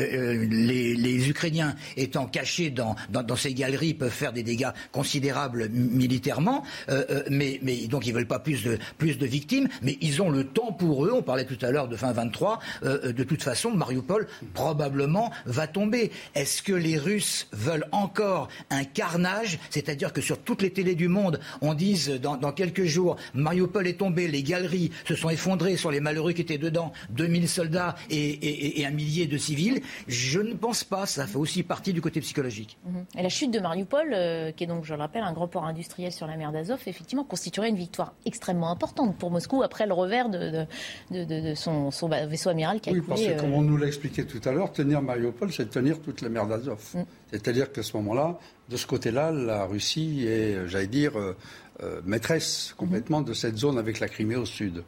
[0.00, 2.96] euh, les, Ukrainiens étant cachés dans,
[3.36, 8.38] ces galeries peuvent faire des dégâts considérables militairement, euh, euh, mais, donc ils veulent pas
[8.38, 11.12] plus de, plus de victimes, mais ils ont le temps pour eux.
[11.14, 12.58] On parlait tout à l'heure de fin 23.
[12.82, 16.10] de toute façon, Mariupol probablement va tomber.
[16.34, 21.08] Est-ce que les Russes veulent encore un carnage, c'est-à-dire que sur toutes les télés du
[21.08, 25.90] monde, on dise dans, quelques jours, Mariupol est tombé, les galeries se sont effondrées sur
[25.90, 29.79] les malheureux qui étaient dedans, 2000 soldats et un millier de civils.
[30.06, 31.06] Je ne pense pas.
[31.06, 32.78] Ça fait aussi partie du côté psychologique.
[32.84, 33.04] Mhm.
[33.18, 35.64] Et la chute de Mariupol, euh, qui est donc, je le rappelle, un grand port
[35.64, 39.94] industriel sur la mer d'Azov, effectivement, constituerait une victoire extrêmement importante pour Moscou après le
[39.94, 40.66] revers de,
[41.10, 41.90] de, son,
[42.28, 44.72] vaisseau amiral qui a Oui, parce que, comme on nous l'a expliqué tout à l'heure,
[44.72, 46.80] tenir Mariupol, c'est tenir toute la mer d'Azov.
[46.94, 47.02] Mm.
[47.30, 48.38] C'est-à-dire qu'à ce moment-là,
[48.70, 51.36] de ce côté-là, la Russie est, j'allais dire, euh,
[51.82, 54.84] euh, maîtresse complètement de cette zone avec la Crimée au sud.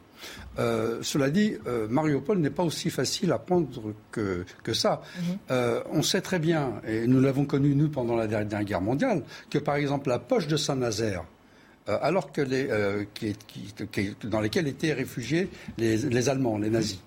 [0.57, 1.55] Euh, cela dit,
[1.89, 5.01] Mariupol n'est pas aussi facile à prendre que, ça.
[5.49, 9.57] On sait très bien, et nous l'avons connu nous pendant la dernière guerre mondiale, que
[9.57, 11.25] par exemple la poche de Saint-Nazaire,
[11.87, 12.11] dans
[14.39, 17.01] lesquelles étaient réfugiés les, Allemands, les nazis.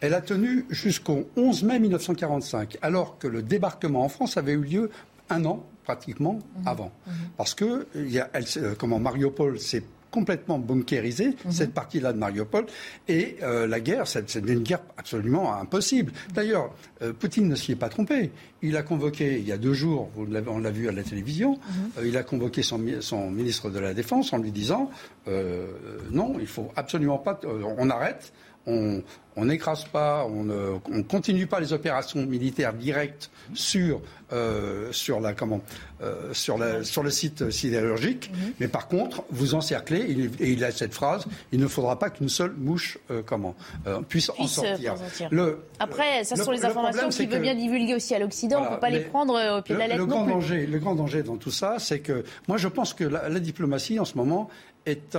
[0.00, 4.62] Elle a tenu jusqu'au 11 mai 1945, alors que le débarquement en France avait eu
[4.62, 4.90] lieu
[5.30, 6.66] un an pratiquement mhm.
[6.68, 6.92] avant.
[7.06, 7.12] Mhm.
[7.36, 8.30] Parce que y a,
[8.78, 11.50] comment Mariupol s'est complètement bunkérisé, mhm.
[11.50, 12.66] cette partie-là de Mariupol.
[13.08, 16.12] Et euh, la guerre, c'est une guerre absolument impossible.
[16.32, 18.30] D'ailleurs, euh, Poutine ne s'y est pas trompé.
[18.62, 21.58] Il a convoqué, il y a deux jours, on l'a vu à la télévision,
[21.96, 22.06] mhm.
[22.06, 24.90] il a convoqué son, son, ministre de la Défense en lui disant
[26.10, 27.40] non, il faut absolument pas,
[27.78, 28.32] on arrête
[28.66, 34.00] on n'écrase pas, on ne continue pas les opérations militaires directes sur,
[34.32, 35.60] euh, sur, la, comment,
[36.02, 38.52] euh, sur, la, sur le site sidérurgique, mhm.
[38.60, 42.28] mais par contre, vous encerclez, et il a cette phrase, il ne faudra pas qu'une
[42.28, 43.54] seule mouche euh, comment,
[44.08, 44.94] puisse, en sortir.
[45.78, 48.80] Après, ce sont les informations qu'il veut bien divulguer aussi à l'Occident, on ne peut
[48.80, 50.00] pas les prendre au pied de la lettre.
[50.00, 53.04] Le, grand, Danger, le grand danger dans tout ça, c'est que moi je pense que
[53.04, 54.48] la diplomatie en ce moment,
[54.86, 55.16] est,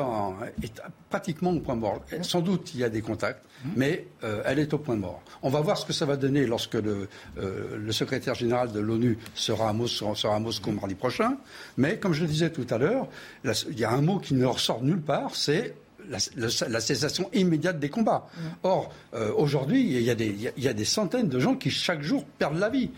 [0.64, 2.04] est, pratiquement au point mort.
[2.22, 3.70] Sans doute, il y a des contacts, mmh.
[3.76, 5.22] mais euh, elle est au point mort.
[5.42, 8.80] On va voir ce que ça va donner lorsque le, euh, le secrétaire général de
[8.80, 11.38] l'ONU sera, sera, à Moscou mardi prochain.
[11.78, 13.08] Mais comme je le disais tout à l'heure,
[13.44, 15.76] il y a un mot qui ne ressort nulle part, c'est
[16.08, 16.20] la,
[16.68, 18.28] la, cessation immédiate des combats.
[18.28, 18.42] Mmh.
[18.64, 22.70] Or, euh, aujourd'hui, il, y, a des centaines de gens qui chaque jour perdent la
[22.70, 22.92] vie.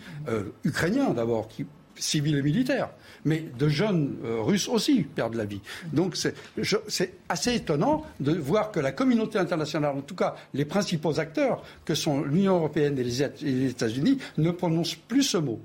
[0.64, 1.48] ukrainiens d'abord,
[1.96, 2.90] civils et militaires,
[3.28, 5.60] mais de jeunes euh, Russes aussi perdent la vie.
[5.92, 11.20] Donc c'est assez étonnant de voir que la communauté internationale, en tout cas les principaux
[11.20, 15.60] acteurs, que sont l'Union européenne et les États-Unis, ne prononcent plus ce mot.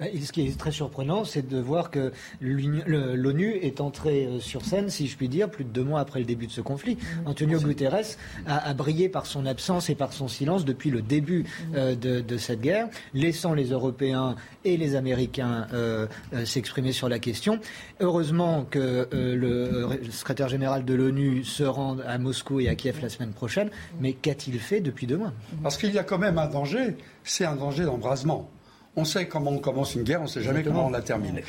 [0.00, 4.90] Ce qui est très surprenant, c'est de voir que l'ONU est entrée euh, sur scène,
[4.90, 6.94] si je puis dire, plus de deux mois après le début de ce conflit.
[6.94, 7.28] Mmh.
[7.28, 11.74] Antonio Guterres a, brillé par son absence et par son silence depuis le début mmh.
[11.74, 16.06] euh, de, cette guerre, laissant les Européens et les Américains euh,
[16.44, 17.58] s'exprimer sur la question.
[17.98, 23.08] Heureusement que le secrétaire général de l'ONU se rende à Moscou et à Kiev la
[23.08, 23.96] semaine prochaine, mmh.
[24.00, 25.32] mais qu'a-t-il fait depuis deux mois?
[25.62, 28.48] Parce qu'il y a quand même un danger, c'est un danger d'embrasement
[28.98, 31.40] on sait comment on commence une guerre, on ne sait jamais comment on la termine.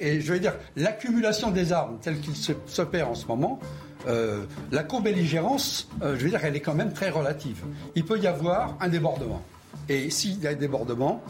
[0.00, 3.60] Et, je veux dire, l'accumulation des armes telle qu'il s'opère en ce moment,
[4.08, 7.62] euh, la co-belligérance, euh, je veux dire, elle est quand même très relative.
[7.94, 9.40] Il peut y avoir un débordement.
[9.88, 11.22] Et s'il y a un débordement,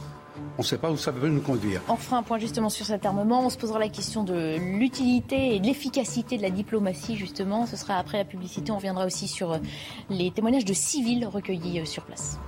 [0.56, 1.82] on ne sait pas où ça peut nous conduire.
[1.88, 3.44] On fera un point justement sur cet armement.
[3.44, 7.66] On se posera la question de l'utilité et de l'efficacité de la diplomatie, justement.
[7.66, 8.72] Ce sera après la publicité.
[8.72, 9.58] On reviendra aussi sur
[10.08, 12.38] les témoignages de civils recueillis euh, sur place.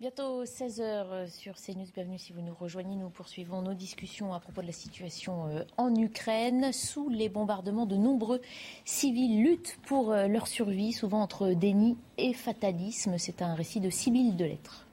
[0.00, 1.86] Bientôt 16h euh, sur CNews.
[1.94, 2.96] Bienvenue si vous nous rejoignez.
[2.96, 6.72] Nous poursuivons nos discussions à propos de la situation euh, en Ukraine.
[6.72, 8.40] Sous les bombardements, de nombreux
[8.84, 13.18] civils luttent pour euh, leur survie, souvent entre déni et fatalisme.
[13.18, 14.84] C'est un récit de Sibylle de lettres.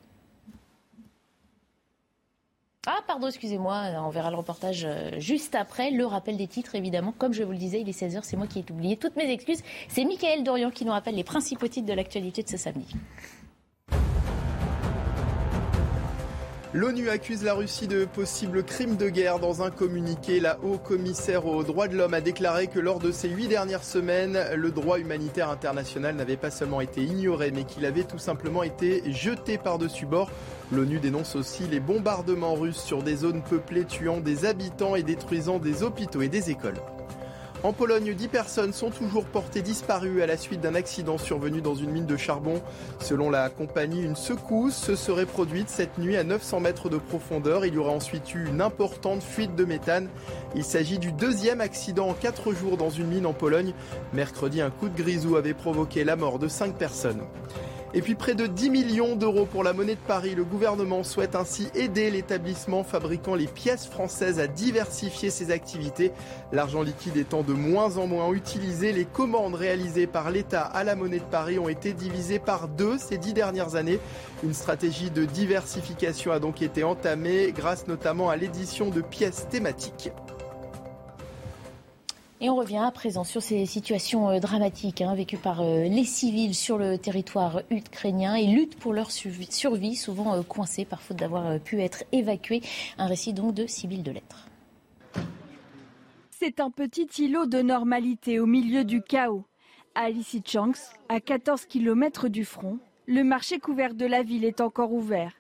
[2.86, 4.88] Ah, pardon, excusez-moi, on verra le reportage
[5.18, 5.90] juste après.
[5.90, 7.12] Le rappel des titres, évidemment.
[7.18, 9.32] Comme je vous le disais, il est 16h, c'est moi qui ai oublié toutes mes
[9.32, 9.64] excuses.
[9.88, 12.88] C'est Michael Dorian qui nous rappelle les principaux titres de l'actualité de ce samedi.
[16.74, 19.40] L'ONU accuse la Russie de possibles crimes de guerre.
[19.40, 23.28] Dans un communiqué, la haut-commissaire aux droits de l'homme a déclaré que lors de ces
[23.28, 28.06] huit dernières semaines, le droit humanitaire international n'avait pas seulement été ignoré, mais qu'il avait
[28.06, 30.32] tout simplement été jeté par-dessus bord.
[30.72, 35.60] L'ONU dénonce aussi les bombardements russes sur des zones peuplées tuant des habitants et détruisant
[35.60, 36.80] des hôpitaux et des écoles.
[37.64, 41.76] En Pologne, 10 personnes sont toujours portées disparues à la suite d'un accident survenu dans
[41.76, 42.60] une mine de charbon.
[43.00, 47.64] Selon la compagnie, une secousse se serait produite cette nuit à 900 mètres de profondeur.
[47.64, 50.10] Il y aurait ensuite eu une importante fuite de méthane.
[50.56, 53.74] Il s'agit du deuxième accident en 4 jours dans une mine en Pologne.
[54.12, 57.22] Mercredi, un coup de grisou avait provoqué la mort de 5 personnes.
[57.94, 60.34] Et puis près de 10 millions d'euros pour la monnaie de Paris.
[60.34, 66.14] Le gouvernement souhaite ainsi aider l'établissement fabriquant les pièces françaises à diversifier ses activités.
[66.54, 70.96] L'argent liquide étant de moins en moins utilisé, les commandes réalisées par l'État à la
[70.96, 74.00] monnaie de Paris ont été divisées par deux ces dix dernières années.
[74.42, 80.12] Une stratégie de diversification a donc été entamée grâce notamment à l'édition de pièces thématiques.
[82.44, 86.06] Et on revient à présent sur ces situations euh, dramatiques hein, vécues par euh, les
[86.06, 91.18] civils sur le territoire ukrainien et luttent pour leur survie, souvent euh, coincés par faute
[91.18, 92.62] d'avoir pu être évacués.
[92.98, 94.48] Un récit donc de civils de lettres.
[96.32, 99.46] C'est un petit îlot de normalité au milieu du chaos.
[99.94, 104.94] À Lysychansk, à 14 km du front, le marché couvert de la ville est encore
[104.94, 105.34] ouvert.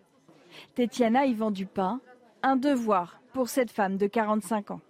[0.75, 1.99] Tetiana y vend du pain,
[2.43, 4.81] un devoir pour cette femme de 45 ans.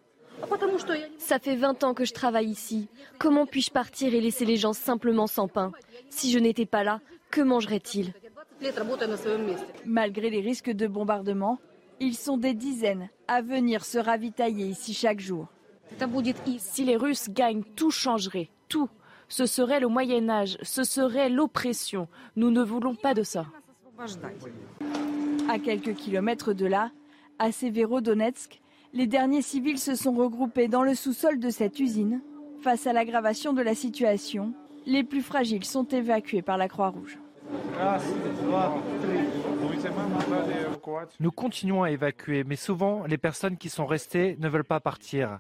[1.17, 2.87] Ça fait 20 ans que je travaille ici.
[3.19, 5.71] Comment puis-je partir et laisser les gens simplement sans pain?
[6.09, 6.99] Si je n'étais pas là,
[7.29, 8.13] que mangeraient-ils
[9.85, 11.59] Malgré les risques de bombardement,
[11.99, 15.47] ils sont des dizaines à venir se ravitailler ici chaque jour.
[16.57, 18.89] Si les Russes gagnent, tout changerait, tout.
[19.27, 22.07] Ce serait le Moyen Âge, ce serait l'oppression.
[22.35, 23.45] Nous ne voulons pas de ça.
[25.49, 26.91] À quelques kilomètres de là,
[27.39, 28.61] à Severodonetsk,
[28.93, 32.21] Les derniers civils se sont regroupés dans le sous-sol de cette usine.
[32.61, 34.53] Face à l'aggravation de la situation,
[34.85, 37.17] les plus fragiles sont évacués par la Croix-Rouge.
[41.19, 45.39] Nous continuons à évacuer, mais souvent les personnes qui sont restées ne veulent pas partir.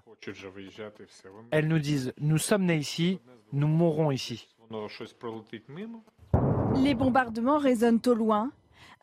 [1.51, 3.19] Elles nous disent, nous sommes nés ici,
[3.51, 4.47] nous mourrons ici.
[6.75, 8.51] Les bombardements résonnent au loin.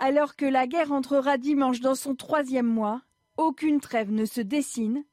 [0.00, 3.02] Alors que la guerre entrera dimanche dans son troisième mois,
[3.38, 5.05] aucune trêve ne se dessine.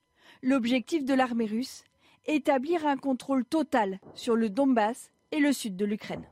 [0.43, 1.83] L'objectif de l'armée russe,
[2.25, 6.25] établir un contrôle total sur le Donbass et le sud de l'Ukraine.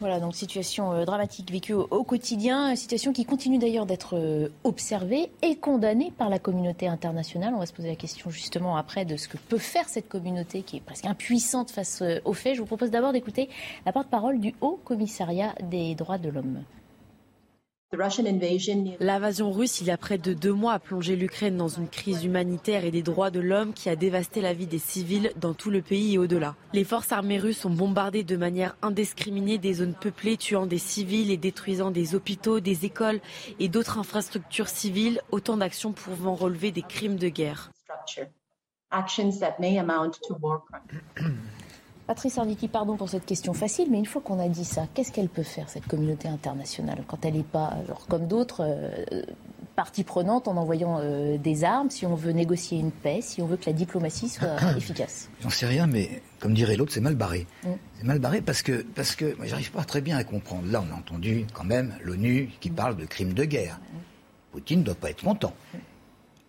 [0.00, 5.32] Voilà, donc situation euh, dramatique vécue au, quotidien, situation qui continue d'ailleurs d'être euh, observée
[5.42, 7.52] et condamnée par la communauté internationale.
[7.54, 10.62] On va se poser la question justement après de ce que peut faire cette communauté
[10.62, 12.54] qui est presque impuissante face euh, aux faits.
[12.54, 13.48] Je vous propose d'abord d'écouter
[13.86, 16.62] la porte-parole du Haut Commissariat des droits de l'homme.
[19.00, 22.22] L'invasion russe, il y a près de deux mois, a plongé l'Ukraine dans une crise
[22.22, 25.70] humanitaire et des droits de l'homme qui a dévasté la vie des civils dans tout
[25.70, 26.54] le pays et au-delà.
[26.74, 31.30] Les forces armées russes ont bombardé de manière indiscriminée des zones peuplées, tuant des civils
[31.30, 33.20] et détruisant des hôpitaux, des écoles
[33.58, 37.70] et d'autres infrastructures civiles, autant d'actions pouvant relever des crimes de guerre.
[42.08, 45.12] Patrice Arditi, pardon pour cette question facile, mais une fois qu'on a dit ça, qu'est-ce
[45.12, 47.76] qu'elle peut faire, cette communauté internationale, quand elle n'est pas,
[48.08, 49.22] comme d'autres, euh,
[49.76, 53.46] partie prenante en envoyant euh, des armes, si on veut négocier une paix, si on
[53.46, 55.28] veut que la diplomatie soit efficace?
[55.42, 57.46] J'en sais rien, mais comme dirait l'autre, c'est mal barré.
[57.62, 57.68] Mm.
[57.98, 60.66] C'est mal barré parce que, parce que moi, j'arrive pas très bien à comprendre.
[60.72, 63.78] Là, on a entendu quand même l'ONU qui parle de crimes de guerre.
[63.78, 63.96] Mm.
[64.52, 65.52] Poutine ne doit pas être content.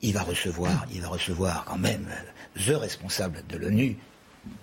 [0.01, 3.97] Il va recevoir, il va recevoir quand même euh, the responsable de l'ONU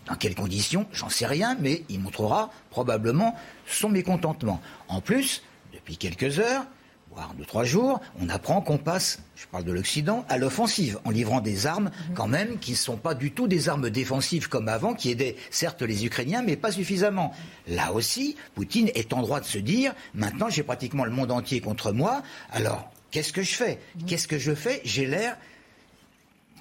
[0.07, 3.35] dans quelles conditions J'en sais rien, mais il montrera probablement
[3.67, 4.61] son mécontentement.
[4.89, 6.67] En plus, depuis quelques heures,
[7.11, 11.11] voire deux, trois jours, on apprend qu'on passe, je parle de l'Occident, à l'offensive, en
[11.11, 12.15] livrant des armes mhm.
[12.15, 15.37] quand même qui ne sont pas du tout des armes défensives comme avant, qui aidaient
[15.51, 17.33] certes les Ukrainiens, mais pas suffisamment.
[17.67, 21.61] Là aussi, Poutine est en droit de se dire, maintenant j'ai pratiquement le monde entier
[21.61, 23.79] contre moi, alors qu'est-ce que je fais?
[23.97, 24.07] Mhm.
[24.07, 24.83] Qu'est-ce que je fais?
[24.85, 25.37] J'ai l'air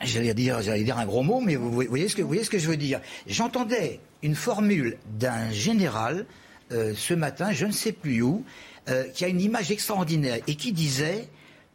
[0.01, 0.58] J'allais dire,
[0.97, 2.99] un gros mot, mais vous voyez ce que, vous voyez ce que je veux dire.
[3.27, 6.25] J'entendais une formule d'un général
[6.71, 8.43] euh, ce matin, je ne sais plus où,
[8.89, 11.29] euh, qui a une image extraordinaire et qui disait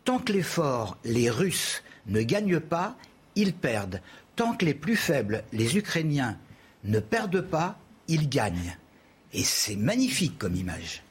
[0.05, 2.97] tant que les forts, les Russes, ne gagnent pas,
[3.37, 4.01] ils perdent.
[4.37, 6.39] Tant que les plus faibles, les Ukrainiens,
[6.85, 7.79] ne perdent pas,
[8.09, 8.77] ils gagnent.
[9.33, 11.03] Et c'est magnifique comme image.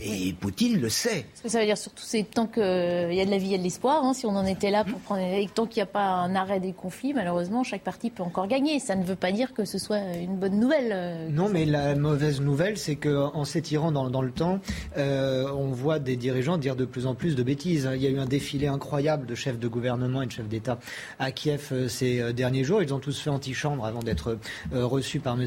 [0.00, 1.26] Et Poutine le sait.
[1.34, 3.52] Ce que ça veut dire surtout, c'est tant qu'il y a de la vie, il
[3.52, 4.04] y a de l'espoir.
[4.04, 5.22] Hein, si on en était là pour prendre.
[5.22, 8.48] Et tant qu'il n'y a pas un arrêt des conflits, malheureusement, chaque parti peut encore
[8.48, 8.78] gagner.
[8.78, 10.90] Ça ne veut pas dire que ce soit une bonne nouvelle.
[10.92, 14.60] Euh, non, mais la mauvaise nouvelle, c'est qu'en s'étirant dans, dans, le temps,
[14.96, 17.88] euh, on voit des dirigeants dire de plus en plus de bêtises.
[17.94, 20.78] Il y a eu un défilé incroyable de chefs de gouvernement et de chefs d'État
[21.18, 22.82] à Kiev euh, ces derniers jours.
[22.82, 24.38] Ils ont tous fait antichambre avant d'être
[24.72, 25.46] reçus par M.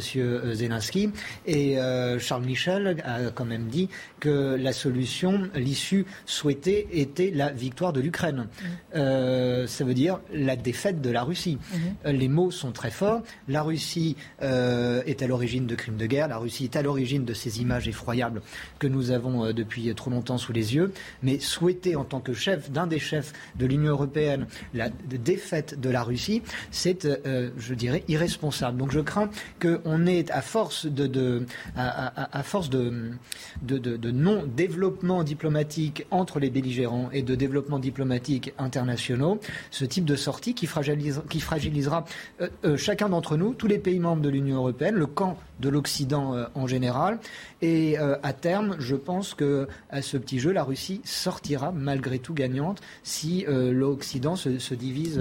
[0.54, 1.10] Zelensky.
[1.45, 1.78] Et
[2.19, 8.01] Charles Michel a quand même dit que la solution, l'issue souhaitée était la victoire de
[8.01, 8.47] l'Ukraine.
[8.47, 8.65] Mmh.
[8.95, 11.55] Euh, ça veut dire la défaite de la Russie.
[11.55, 11.77] Mmh.
[12.05, 13.21] Euh, les mots sont très forts.
[13.47, 16.27] La Russie euh, est à l'origine de crimes de guerre.
[16.27, 18.41] La Russie est à l'origine de ces images effroyables
[18.79, 20.93] que nous avons depuis trop longtemps sous les yeux.
[21.23, 25.89] Mais souhaiter en tant que chef d'un des chefs de l'Union européenne la défaite de
[25.89, 27.07] la Russie, c'est,
[27.57, 28.77] je dirais, irresponsable.
[28.77, 29.29] Donc je crains
[29.61, 33.11] qu'on ait, à force de, à, force de,
[33.61, 39.39] de, de non-développement diplomatique entre les belligérants et de développement diplomatique internationaux,
[39.71, 40.67] ce type de sortie qui,
[41.30, 42.06] qui fragilisera
[42.41, 45.69] euh, euh, chacun d'entre nous, tous les pays membres de l'Union européenne, le camp de
[45.69, 47.19] l'Occident euh, en général.
[47.62, 52.36] Et à terme, je pense que à ce petit jeu, la Russie sortira malgré tout
[52.36, 55.19] gagnante si l'Occident se, divise.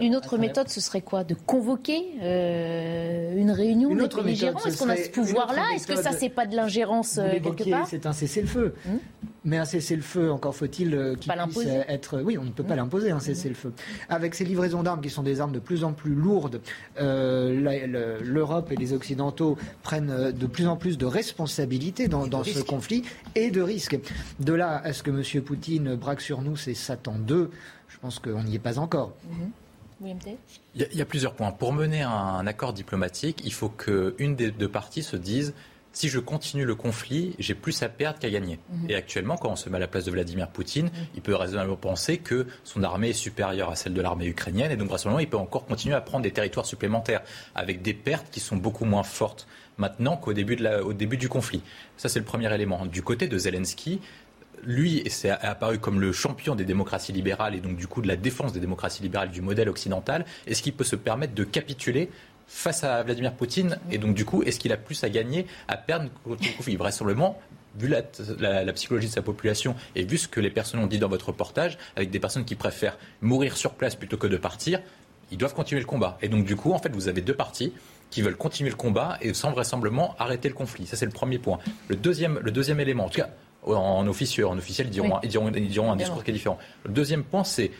[0.00, 1.24] une autre méthode, ce serait quoi?
[1.24, 4.58] De convoquer une réunion une des belligérants?
[4.66, 5.62] Est-ce qu'on a ce pouvoir-là?
[5.74, 8.74] Est-ce que ça, c'est pas de l'ingérence quelque part c'est un cessez-le-feu.
[8.86, 8.98] Hum.
[9.44, 12.20] Mais un cessez-le-feu, encore faut-il euh, qu'il puisse être.
[12.22, 12.80] Oui, on ne peut pas hum.
[12.80, 13.72] l'imposer, un cessez-le-feu.
[14.08, 16.60] Avec ces livraisons d'armes qui sont des armes de plus en plus lourdes,
[17.00, 22.60] euh, l'Europe et les Occidentaux prennent euh, de plus en plus de responsabilités dans, ce
[22.60, 23.02] conflit
[23.34, 23.98] et de risques.
[24.40, 25.42] De là à ce que M.
[25.42, 27.50] Poutine braque sur nous, c'est Satan 2,
[27.88, 29.12] je pense qu'on n'y est pas encore.
[30.74, 31.52] Il y, a, plusieurs points.
[31.52, 35.54] Pour mener un accord diplomatique, il faut qu'une des deux parties se dise
[35.92, 38.58] si je continue le conflit, j'ai plus à perdre qu'à gagner.
[38.70, 38.90] Mhm.
[38.90, 40.92] Et actuellement, quand on se met à la place de Vladimir Poutine, mhm.
[41.16, 44.76] il peut raisonnablement penser que son armée est supérieure à celle de l'armée ukrainienne, et
[44.76, 47.22] donc vraisemblablement, il peut encore continuer à prendre des territoires supplémentaires,
[47.54, 49.46] avec des pertes qui sont beaucoup moins fortes
[49.78, 50.56] maintenant qu'au début,
[50.94, 51.62] début du conflit.
[51.96, 52.84] Ça, c'est le premier élément.
[52.86, 54.00] Du côté de Zelensky,
[54.64, 58.16] lui c'est apparu comme le champion des démocraties libérales et donc du coup de la
[58.16, 60.24] défense des démocraties libérales du modèle occidental.
[60.46, 62.10] Est-ce qu'il peut se permettre de capituler
[62.52, 65.76] face à Vladimir Poutine Et donc du coup, est-ce qu'il a plus à gagner, à
[65.76, 67.40] perdre contre le conflit Vraisemblablement,
[67.78, 68.02] vu la,
[68.62, 71.28] la, psychologie de sa population et vu ce que les personnes ont dit dans votre
[71.28, 74.80] reportage, avec des personnes qui préfèrent mourir sur place plutôt que de partir,
[75.30, 76.18] ils doivent continuer le combat.
[76.20, 77.72] Et donc du coup, en fait, vous avez deux parties
[78.10, 80.86] qui veulent continuer le combat et sans vraisemblablement arrêter le conflit.
[80.86, 81.58] Ça, c'est le premier point.
[81.88, 83.30] Le deuxième, le deuxième élément, en tout cas,
[83.64, 86.58] en officieux, en officiel, ils diront, ils diront, ils diront un discours qui est différent.
[86.84, 87.70] Le deuxième point, c'est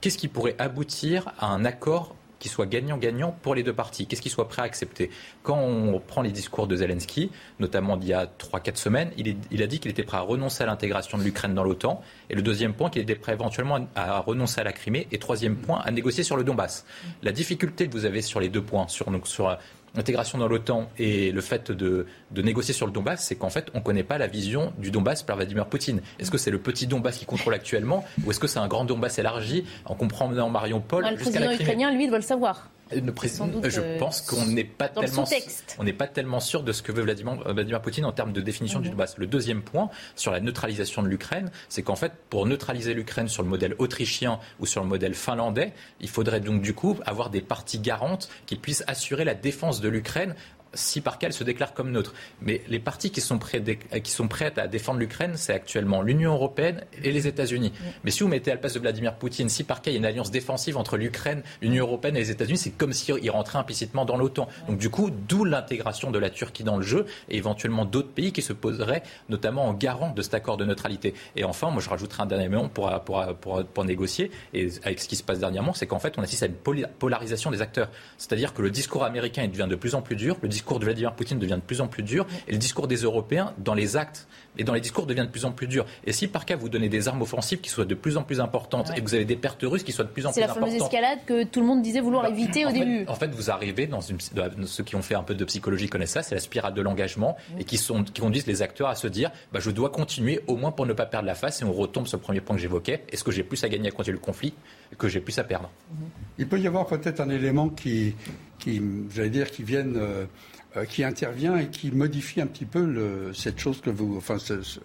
[0.00, 4.20] qu'est-ce qui pourrait aboutir à un accord qui soit gagnant-gagnant pour les deux parties, qu'est-ce
[4.20, 5.10] qui soit prêt à accepter?
[5.44, 7.30] Quand on prend les discours de Zelensky,
[7.60, 10.66] notamment d'il y a 3-4 semaines, il, a dit qu'il était prêt à renoncer à
[10.66, 14.60] l'intégration de l'Ukraine dans l'OTAN, et le deuxième point, qu'il était prêt éventuellement à renoncer
[14.60, 16.84] à la Crimée, et troisième point, à négocier sur le Donbass.
[17.22, 19.56] La difficulté que vous avez sur les deux points, sur, sur
[19.94, 23.78] l'intégration dans l'OTAN et le fait de, négocier sur le Donbass, c'est qu'en fait, on
[23.78, 26.00] ne connaît pas la vision du Donbass par Vladimir Poutine.
[26.18, 28.84] Est-ce que c'est le petit Donbass qui contrôle actuellement ou est-ce que c'est un grand
[28.84, 32.70] Donbass élargi en comprenant Mariupol Le président ukrainien, lui, doit le savoir
[33.64, 35.24] je euh, pense qu'on n'est pas tellement,
[35.78, 38.40] on n'est pas tellement sûr de ce que veut Vladimir, Vladimir Poutine en termes de
[38.40, 38.92] définition du mhm.
[38.92, 39.18] Donbass.
[39.18, 43.42] Le deuxième point sur la neutralisation de l'Ukraine, c'est qu'en fait, pour neutraliser l'Ukraine sur
[43.42, 47.40] le modèle autrichien ou sur le modèle finlandais, il faudrait donc du coup avoir des
[47.40, 50.34] parties garantes qui puissent assurer la défense de l'Ukraine
[50.74, 52.14] si par cas elle se déclare comme neutre.
[52.40, 53.62] Mais les partis qui sont, prêts,
[54.02, 57.72] qui sont prêtes à défendre l'Ukraine, c'est actuellement l'Union européenne et les États-Unis.
[58.04, 59.96] Mais si vous mettez à la place de Vladimir Poutine, si par cas il y
[59.96, 63.58] a une alliance défensive entre l'Ukraine, l'Union européenne et les États-Unis, c'est comme s'il rentrait
[63.58, 64.48] implicitement dans l'OTAN.
[64.68, 68.32] Donc du coup, d'où l'intégration de la Turquie dans le jeu et éventuellement d'autres pays
[68.32, 71.14] qui se poseraient notamment en garant de cet accord de neutralité.
[71.36, 75.00] Et enfin, moi je rajouterai un dernier élément pour, pour, pour, pour, négocier, et avec
[75.00, 77.88] ce qui se passe dernièrement, c'est qu'en fait on assiste à une polarisation des acteurs.
[78.18, 81.14] C'est-à-dire que le discours américain devient de plus en plus dur, le discours de Vladimir
[81.14, 84.26] Poutine devient de plus en plus dur et le discours des Européens dans les actes
[84.58, 85.86] et dans les discours devient de plus en plus dur.
[86.04, 88.40] Et si par cas vous donnez des armes offensives qui soient de plus en plus
[88.40, 90.64] importantes et que vous avez des pertes russes qui soient de plus en plus importantes.
[90.64, 93.04] C'est la fameuse escalade que tout le monde disait vouloir bah, éviter au début.
[93.06, 94.18] En fait, vous arrivez dans une.
[94.66, 97.36] Ceux qui ont fait un peu de psychologie connaissent ça, c'est la spirale de l'engagement
[97.58, 100.56] et qui, sont, qui conduisent les acteurs à se dire bah, je dois continuer au
[100.56, 102.62] moins pour ne pas perdre la face et on retombe sur le premier point que
[102.62, 103.04] j'évoquais.
[103.10, 104.54] Est-ce que j'ai plus à gagner à continuer le conflit
[104.98, 105.70] que j'ai plus à perdre?
[106.38, 108.14] Il peut y avoir peut-être un élément qui,
[108.58, 108.80] qui
[109.14, 109.96] j'allais dire, qui vienne.
[109.96, 110.24] Euh,
[110.88, 114.62] qui intervient et qui modifie un petit peu le, cette chose que vous, enfin, ce,
[114.62, 114.80] ce,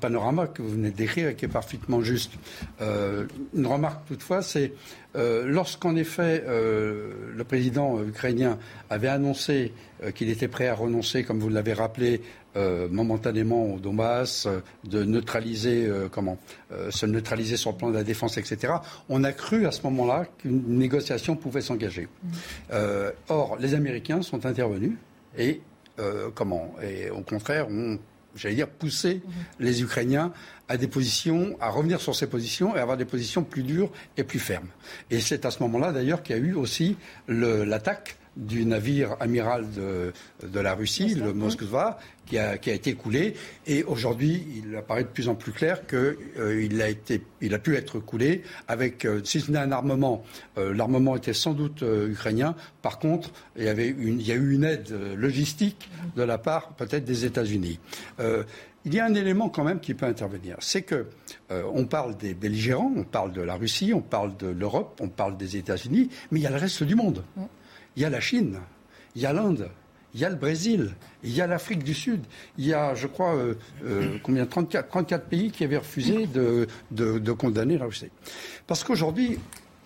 [0.00, 2.32] panorama que vous venez de décrire et qui est parfaitement juste.
[2.80, 4.72] Euh, une remarque toutefois, c'est
[5.16, 8.58] euh, lorsqu'en effet euh, le président ukrainien
[8.88, 9.72] avait annoncé
[10.14, 12.22] qu'il était prêt à renoncer, comme vous l'avez rappelé,
[12.56, 14.48] momentanément au Donbass,
[14.84, 16.38] de neutraliser, comment,
[16.88, 18.72] se neutraliser sur le plan de la défense, etc.
[19.10, 22.08] On a cru à ce moment-là qu'une négociation pouvait s'engager.
[23.28, 24.94] Or, les Américains sont intervenus
[25.36, 25.60] et
[26.34, 27.98] comment, et au contraire, ont
[28.40, 29.30] j'allais dire, pousser mmh.
[29.60, 30.32] les Ukrainiens
[30.68, 34.24] à des positions, à revenir sur ces positions et avoir des positions plus dures et
[34.24, 34.68] plus fermes.
[35.10, 36.96] Et c'est à ce moment-là, d'ailleurs, qu'il y a eu aussi
[37.28, 40.12] l'attaque du navire amiral de,
[40.46, 41.98] de la Russie, le Moskva,
[42.30, 43.34] qui a, qui a, été coulé.
[43.66, 45.98] Et aujourd'hui, il apparaît de plus en plus clair qu'il
[46.38, 50.22] euh, a, été, il a pu être coulé avec, euh, si ce n'est un armement,
[50.56, 52.54] euh, l'armement était sans doute ukrainien.
[52.82, 56.38] Par contre, il y, avait une, il y a eu une aide logistique de la
[56.38, 57.78] part peut-être des États-Unis.
[58.86, 61.06] Il y a un élément quand même qui peut intervenir, c'est que
[61.50, 65.36] on parle des belligérants, on parle de la Russie, on parle de l'Europe, on parle
[65.36, 67.22] des États-Unis, mais il y a le reste du monde.
[67.36, 67.44] Mm
[67.96, 68.58] il y a la Chine,
[69.14, 69.68] il y a l'Inde,
[70.14, 72.22] il y a le Brésil, il y a l'Afrique du Sud,
[72.58, 73.54] il y a, je crois, euh,
[73.84, 78.08] euh, combien 34, 34 pays qui avaient refusé de, de, condamner la Russie.
[78.66, 79.38] Parce qu'aujourd'hui,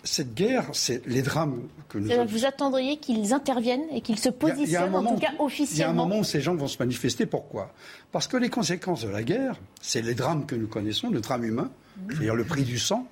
[0.02, 2.10] cette guerre, c'est les drames que nous.
[2.10, 2.24] Avons...
[2.24, 5.74] Vous attendriez qu'ils interviennent et qu'ils se positionnent, en tout cas officiellement.
[5.74, 7.26] Il y a un moment où ces gens vont se manifester.
[7.26, 7.72] Pourquoi?
[8.12, 11.44] Parce que les conséquences de la guerre, c'est les drames que nous connaissons, le drame
[11.44, 11.70] humain,
[12.08, 13.06] c'est-à-dire le prix du sang,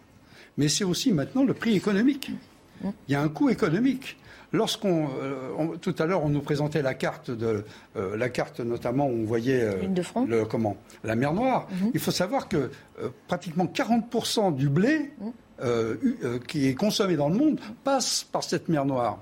[0.57, 2.31] mais c'est aussi maintenant le prix économique.
[2.85, 4.17] Il y a un coût économique.
[4.53, 7.64] Lorsqu'on, euh, tout à l'heure, on nous présentait la carte de,
[7.96, 9.76] euh, la carte notamment où on voyait euh,
[10.26, 11.66] le, comment, la mer Noire.
[11.70, 11.90] Mhm.
[11.94, 12.70] Il faut savoir que
[13.28, 16.40] pratiquement 40% du blé mhm.
[16.46, 19.20] qui est consommé dans le monde passe par cette mer Noire.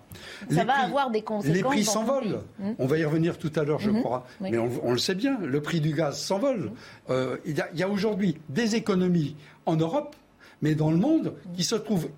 [0.50, 1.56] Ça va avoir des conséquences.
[1.56, 2.40] Les prix s'envolent.
[2.58, 2.74] Mhm.
[2.80, 4.26] On va y revenir tout à l'heure, je crois.
[4.40, 6.72] Mais on, le sait bien, le prix du gaz s'envole.
[7.08, 10.16] il y a aujourd'hui des économies en Europe,
[10.60, 12.08] mais dans le monde, qui se trouvent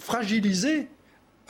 [0.00, 0.88] fragilisées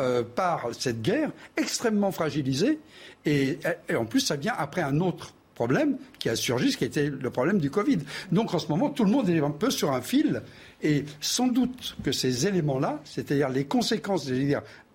[0.00, 2.78] euh, par cette guerre, extrêmement fragilisée,
[3.24, 3.58] et,
[3.96, 7.30] en plus ça vient après un autre problème qui a surgi, ce qui était le
[7.30, 7.98] problème du Covid.
[8.30, 10.42] Donc en ce moment, tout le monde est un peu sur un fil,
[10.82, 14.30] et sans doute que ces éléments-là, c'est-à-dire les conséquences,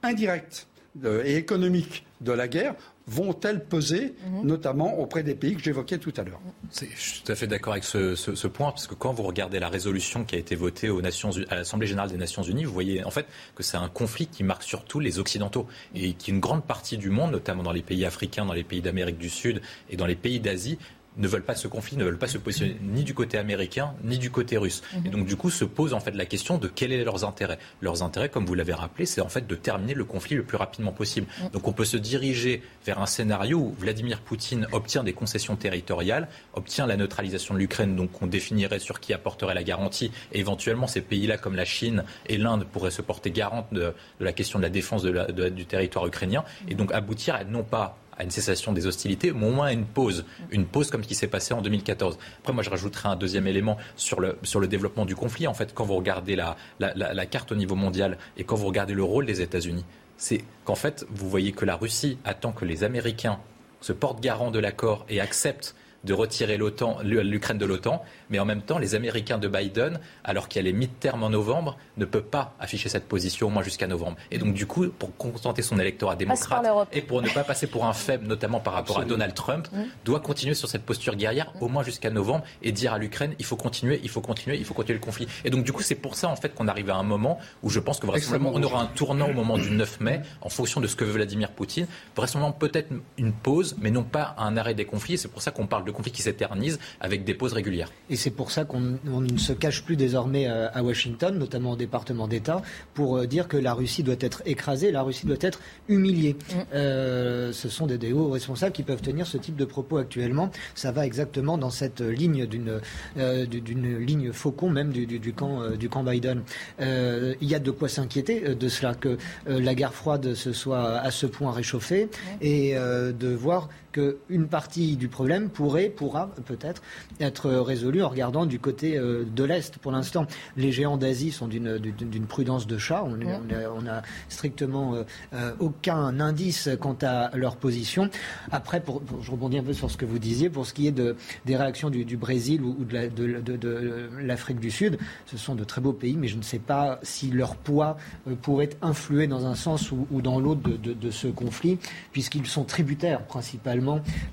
[0.04, 0.68] indirectes
[1.04, 2.76] et économiques de la guerre,
[3.12, 4.48] vont-elles peser, mhm.
[4.48, 6.40] notamment auprès des pays que j'évoquais tout à l'heure?
[6.72, 9.68] Je suis tout à fait d'accord avec ce, point, parce que quand vous regardez la
[9.68, 13.04] résolution qui a été votée aux Nations, à l'Assemblée générale des Nations unies, vous voyez
[13.04, 16.64] en fait que c'est un conflit qui marque surtout les Occidentaux et qui une grande
[16.64, 19.98] partie du monde, notamment dans les pays africains, dans les pays d'Amérique du Sud et
[19.98, 20.78] dans les pays d'Asie,
[21.18, 24.18] ne veulent pas ce conflit, ne veulent pas se positionner ni du côté américain ni
[24.18, 24.82] du côté russe.
[25.06, 27.60] Et donc du coup se pose en fait la question de quels est leurs intérêts.
[27.82, 30.58] Leurs intérêts, comme vous l'avez rappelé, c'est en fait de terminer le conflit le plus
[30.58, 31.28] rapidement possible.
[31.54, 36.28] Donc on peut se diriger vers un scénario où Vladimir Poutine obtient des concessions territoriales,
[36.54, 40.88] obtient la neutralisation de l'Ukraine, donc on définirait sur qui apporterait la garantie, et éventuellement
[40.88, 44.64] ces pays-là comme la Chine et l'Inde pourraient se porter garante de, la question de
[44.64, 48.88] la défense du territoire ukrainien, et donc aboutir à non pas à une cessation des
[48.88, 50.26] hostilités, mais au moins à une pause.
[50.52, 52.18] Une pause comme ce qui s'est passé en 2014.
[52.40, 54.38] Après, moi, je rajouterai un deuxième élément sur le,
[54.68, 55.48] développement du conflit.
[55.48, 58.68] En fait, quand vous regardez la, la, la, carte au niveau mondial et quand vous
[58.68, 59.86] regardez le rôle des États-Unis,
[60.18, 63.40] c'est qu'en fait, vous voyez que la Russie attend que les Américains
[63.82, 66.58] se portent garant de l'accord et acceptent de retirer
[67.04, 70.72] l'Ukraine de l'OTAN, mais en même temps, les Américains de Biden, alors qu'il y a
[70.72, 74.18] les mi-termes en novembre, ne peuvent pas afficher cette position au moins jusqu'à novembre.
[74.32, 77.86] Et donc, du coup, pour contenter son électorat démocrate et pour ne pas passer pour
[77.86, 79.82] un faible, notamment par rapport à Donald Trump, mmh.
[80.06, 83.46] doit continuer sur cette posture guerrière au moins jusqu'à novembre et dire à l'Ukraine il
[83.46, 85.28] faut continuer, il faut continuer, il faut continuer le conflit.
[85.46, 87.70] Et donc, du coup, c'est pour ça en fait qu'on arrive à un moment où
[87.70, 90.82] je pense que vraisemblablement on aura un tournant au moment du 9 mai en fonction
[90.82, 91.88] de ce que veut Vladimir Poutine.
[92.16, 95.18] Vraisemblablement peut-être une pause, mais non pas un arrêt des conflits.
[95.18, 97.92] C'est pour ça qu'on parle de conflits qui s'éternisent avec des pauses régulières.
[98.10, 101.76] Et c'est pour ça qu'on ne se cache plus désormais euh, à Washington, notamment au
[101.76, 102.62] département d'État,
[102.94, 106.34] pour euh, dire que la Russie doit être écrasée, la Russie doit être humiliée.
[106.34, 106.56] Mm.
[106.74, 110.52] Euh, ce sont des, hauts responsables qui peuvent tenir ce type de propos actuellement.
[110.76, 112.80] Ça va exactement dans cette ligne d'une
[113.16, 116.42] ligne faucon même du, du, camp du camp Biden.
[116.80, 121.12] il y a de quoi s'inquiéter de cela que la guerre froide se soit à
[121.12, 122.10] ce point réchauffée
[122.42, 126.82] et de voir qu'une partie du problème pourrait, pourra peut-être
[127.20, 129.78] être résolue en regardant du côté euh, de l'Est.
[129.78, 130.26] Pour l'instant,
[130.58, 133.04] les géants d'Asie sont d'une prudence de chat.
[133.04, 138.10] On n'a strictement euh, euh, aucun indice quant à leur position.
[138.52, 140.92] Après, pour, je rebondis un peu sur ce que vous disiez, pour ce qui est
[140.92, 141.16] de,
[141.46, 146.16] des réactions du, Brésil ou, de l'Afrique du Sud, ce sont de très beaux pays,
[146.18, 147.98] mais je ne sais pas si leur poids
[148.42, 151.78] pourrait influer dans un sens ou, ou dans l'autre de, ce conflit,
[152.12, 153.81] puisqu'ils sont tributaires principalement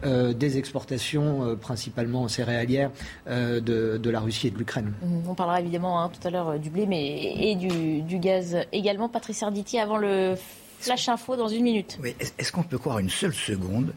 [0.04, 2.90] euh, des exportations euh, principalement céréalières
[3.28, 4.92] euh, de, la Russie et de l'Ukraine.
[5.26, 9.08] On parlera évidemment hein, tout à l'heure du blé mais, et du, gaz également.
[9.08, 10.34] Patrice Arditi, avant le
[10.80, 11.98] flash info dans une minute.
[12.38, 13.92] Est-ce qu'on peut croire une seule seconde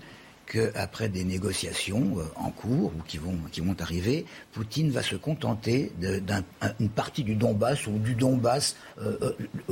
[0.52, 7.24] qu'après des négociations en cours ou qui vont, arriver, Poutine va se contenter d'une partie
[7.24, 8.76] du Donbass ou du Donbass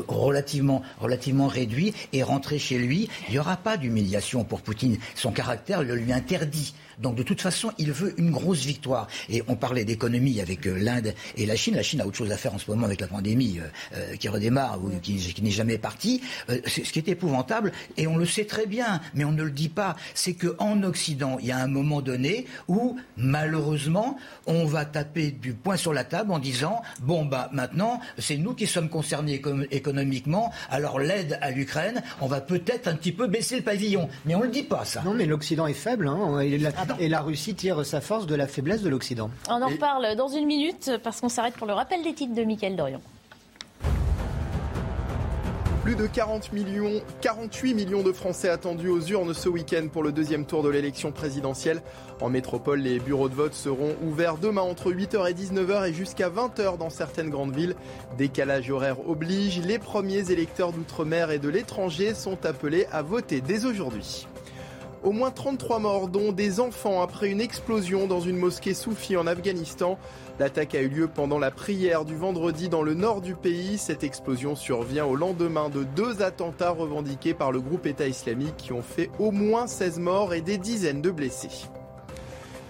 [0.08, 3.10] relativement, relativement réduit et rentrer chez lui.
[3.28, 4.98] Il n'y aura pas d'humiliation pour Poutine.
[5.16, 6.74] Son caractère le lui interdit.
[7.00, 9.08] Donc de toute façon, il veut une grosse victoire.
[9.30, 11.76] Et on parlait d'économie avec euh, l'Inde et la Chine.
[11.76, 14.16] La Chine a autre chose à faire en ce moment avec la pandémie euh, euh,
[14.16, 16.22] qui redémarre ou qui, n'est jamais partie.
[16.48, 19.70] ce qui est épouvantable, et on le sait très bien, mais on ne le dit
[19.70, 25.32] pas, c'est qu'en Occident, il y a un moment donné où, malheureusement, on va taper
[25.32, 29.42] du poing sur la table en disant, bon, bah maintenant, c'est nous qui sommes concernés
[29.72, 34.10] économiquement, alors l'aide à l'Ukraine, on va peut-être un petit peu baisser le pavillon.
[34.26, 35.02] Mais on ne le dit pas, ça.
[35.06, 36.08] Non, mais l'Occident est faible.
[36.08, 36.40] Hein.
[37.00, 39.30] Et la Russie tire sa force de la faiblesse de l'Occident.
[39.50, 42.44] On en reparle dans une minute parce qu'on s'arrête pour le rappel des titres de
[42.44, 43.02] Mickaël Dorian.
[45.84, 50.12] Plus de 40 millions, 48 millions de Français attendus aux urnes ce week-end pour le
[50.12, 51.82] deuxième tour de l'élection présidentielle.
[52.22, 56.30] En métropole, les bureaux de vote seront ouverts demain entre 8h et 19h et jusqu'à
[56.30, 57.76] 20h dans certaines grandes villes.
[58.18, 63.66] Décalage horaire oblige, les premiers électeurs d'outre-mer et de l'étranger sont appelés à voter dès
[63.66, 64.28] aujourd'hui.
[65.02, 69.28] Au moins 33 morts, dont des enfants, après une explosion dans une mosquée soufie en
[69.28, 69.98] Afghanistan.
[70.40, 73.78] L'attaque a eu lieu pendant la prière du vendredi dans le nord du pays.
[73.78, 78.74] Cette explosion survient au lendemain de deux attentats revendiqués par le groupe État islamique qui
[78.74, 81.70] ont fait au moins 16 morts et des dizaines de blessés.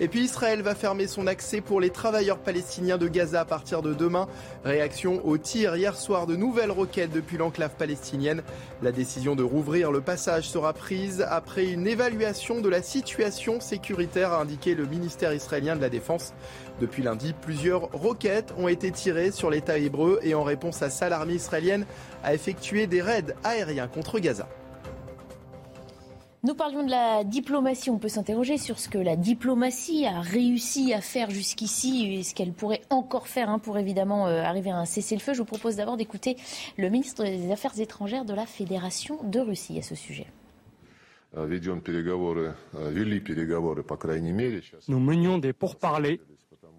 [0.02, 3.82] Et puis Israël va fermer son accès pour les travailleurs palestiniens de Gaza à partir
[3.82, 4.30] de demain.
[4.64, 8.42] Réaction au tir hier soir de nouvelles roquettes depuis l'enclave palestinienne.
[8.82, 14.32] La décision de rouvrir le passage sera prise après une évaluation de la situation sécuritaire,
[14.32, 16.34] a indiqué le ministère israélien de la Défense.
[16.80, 21.10] Depuis lundi, plusieurs roquettes ont été tirées sur l'État hébreu et en réponse à ça,
[21.10, 21.86] l'armée israélienne
[22.24, 24.48] a effectué des raids aériens contre Gaza.
[26.42, 27.90] Nous parlions de la diplomatie.
[27.90, 32.34] On peut s'interroger sur ce que la diplomatie a réussi à faire jusqu'ici et ce
[32.34, 35.34] qu'elle pourrait encore faire hein, pour évidemment euh, arriver à un cessez-le-feu.
[35.34, 36.38] Je vous propose d'abord d'écouter
[36.78, 40.28] le ministre des Affaires étrangères de la Fédération de Russie à ce sujet.
[44.88, 46.22] Nous menions des pourparlers.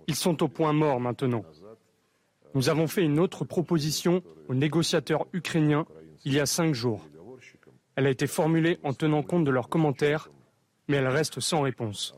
[0.06, 1.44] Ils sont au point mort maintenant.
[2.54, 5.84] Nous avons fait une autre proposition aux négociateurs ukrainiens
[6.24, 7.09] il y a cinq jours.
[8.00, 10.30] Elle a été formulée en tenant compte de leurs commentaires,
[10.88, 12.14] mais elle reste sans réponse.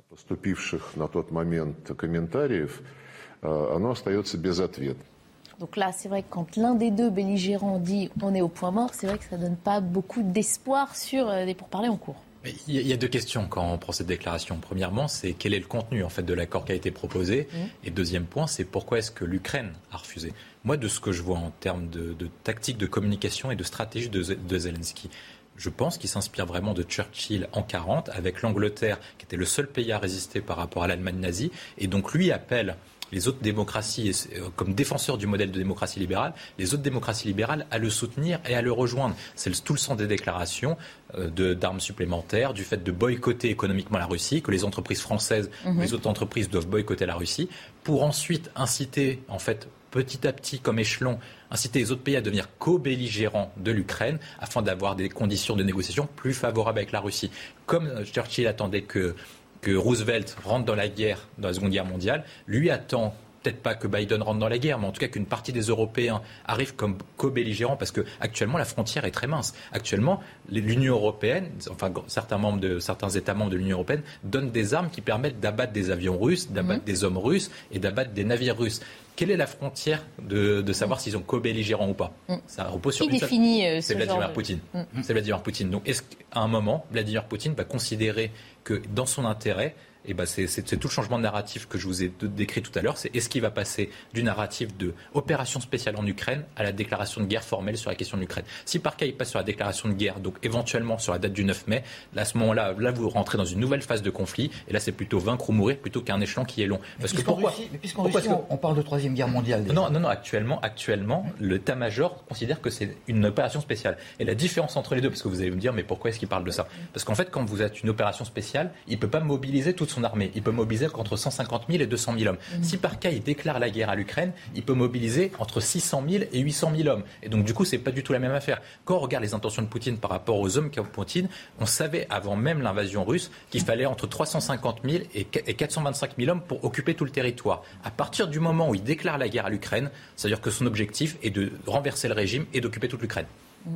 [5.59, 8.71] Donc là, c'est vrai que quand l'un des deux belligérants dit on est au point
[8.71, 11.97] mort, c'est vrai que ça ne donne pas beaucoup d'espoir sur euh, des pourparlers en
[11.97, 12.23] cours.
[12.69, 14.59] Il y a deux questions quand on prend cette déclaration.
[14.61, 17.57] Premièrement, c'est quel est le contenu en fait de l'accord qui a été proposé, mmh.
[17.87, 20.33] et deuxième point, c'est pourquoi est-ce que l'Ukraine a refusé?
[20.65, 24.09] Moi, de ce que je vois en termes de, tactique de communication et de stratégie
[24.09, 25.09] de, de Zelensky,
[25.57, 29.67] je pense qu'il s'inspire vraiment de Churchill en 40, avec l'Angleterre qui était le seul
[29.67, 32.77] pays à résister par rapport à l'Allemagne nazie, et donc lui appelle
[33.13, 37.67] les autres démocraties, euh, comme défenseur du modèle de démocratie libérale, les autres démocraties libérales
[37.71, 39.15] à le soutenir et à le rejoindre.
[39.37, 40.77] C'est tout le sens des déclarations
[41.15, 45.81] euh, d'armes supplémentaires, du fait de boycotter économiquement la Russie, que les entreprises françaises, mhm.
[45.81, 47.49] les autres entreprises doivent boycotter la Russie,
[47.85, 51.19] pour ensuite inciter, en fait, petit à petit, comme échelon,
[51.53, 56.09] inciter les autres pays à devenir co-belligérants de l'Ukraine afin d'avoir des conditions de négociation
[56.17, 57.31] plus favorables avec la Russie.
[57.67, 59.15] Comme euh, Churchill attendait que
[59.61, 63.75] que Roosevelt rentre dans la guerre, dans la Seconde Guerre mondiale, lui attend peut-être pas
[63.75, 66.75] que Biden rentre dans la guerre, mais en tout cas qu'une partie des Européens arrivent
[66.75, 69.55] comme co-belligérants, parce que actuellement la frontière est très mince.
[69.73, 70.21] Actuellement,
[70.51, 74.91] l'Union européenne, enfin certains membres de certains États membres de l'Union européenne donnent des armes
[74.91, 76.87] qui permettent d'abattre des avions russes, d'abattre mhm.
[76.87, 78.81] des hommes russes et d'abattre des navires russes.
[79.15, 81.03] Quelle est la frontière de, savoir mhm.
[81.03, 82.41] s'ils sont co-belligérants ou pas mhm.
[82.47, 84.61] Ça repose sur une définit euh, C'est Vladimir Poutine.
[85.03, 85.71] C'est Vladimir Poutine.
[85.71, 88.31] Donc, est-ce qu'à un moment, Vladimir Poutine va considérer
[88.65, 89.75] que dans son intérêt,
[90.05, 92.83] et ben c'est tout le changement de narratif que je vous ai décrit tout à
[92.83, 92.99] l'heure.
[92.99, 97.21] C'est est-ce qu'il va passer du narratif de opération spéciale en Ukraine à la déclaration
[97.21, 98.45] de guerre formelle sur la question de l'Ukraine?
[98.65, 101.33] Si par cas il passe sur la déclaration de guerre, donc éventuellement sur la date
[101.33, 101.85] du 9 mai,
[102.15, 104.51] là, à ce moment-là, là vous rentrez dans une nouvelle phase de conflit.
[104.69, 106.81] Et là c'est plutôt vaincre ou mourir plutôt qu'un échelon qui est long.
[107.01, 109.65] Parce que pourquoi Russie, Mais puisqu'en Russie, on parle de troisième guerre mondiale.
[109.73, 110.09] Non, non, non.
[110.09, 113.97] Actuellement, actuellement, l'état-major considère que c'est une opération spéciale.
[114.19, 116.19] Et la différence entre les deux, parce que vous allez me dire, mais pourquoi est-ce
[116.19, 116.67] qu'il parle de ça?
[116.93, 120.05] Parce qu'en fait, quand vous êtes une opération spéciale, il peut pas mobiliser toute son
[120.05, 120.31] armée.
[120.35, 122.39] Il peut mobiliser qu'entre 150 000 et 200 000 hommes.
[122.57, 122.65] Mhm.
[122.65, 126.25] Si par cas il déclare la guerre à l'Ukraine, il peut mobiliser entre 600 000
[126.33, 127.05] et 800 000 hommes.
[127.23, 128.61] Et donc du coup, c'est pas du tout la même affaire.
[128.85, 131.29] Quand on regarde les intentions de Poutine par rapport aux hommes qu'a Poutine,
[131.61, 136.43] on savait avant même l'invasion russe qu'il fallait entre 350 000 et 425 000 hommes
[136.43, 137.63] pour occuper tout le territoire.
[137.85, 141.17] À partir du moment où il déclare la guerre à l'Ukraine, c'est-à-dire que son objectif
[141.23, 143.27] est de renverser le régime et d'occuper toute l'Ukraine.
[143.67, 143.71] Mmh.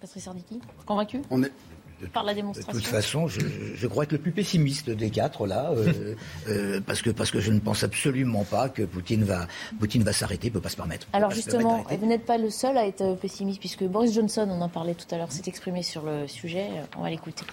[0.00, 1.20] Patrice Arditi, convaincu?
[1.30, 1.52] On est,
[2.08, 5.70] par la démonstration De toute façon, je, crois être le plus pessimiste des quatre là,
[5.72, 6.14] euh,
[6.48, 9.46] euh, parce que parce que je ne pense absolument pas que Poutine va
[9.78, 11.06] Poutine va s'arrêter, il peut pas se permettre.
[11.12, 14.68] Alors justement, vous n'êtes pas le seul à être pessimiste, puisque Boris Johnson, on en
[14.68, 16.68] parlait tout à l'heure, s'est exprimé sur le sujet.
[16.96, 17.44] On va l'écouter.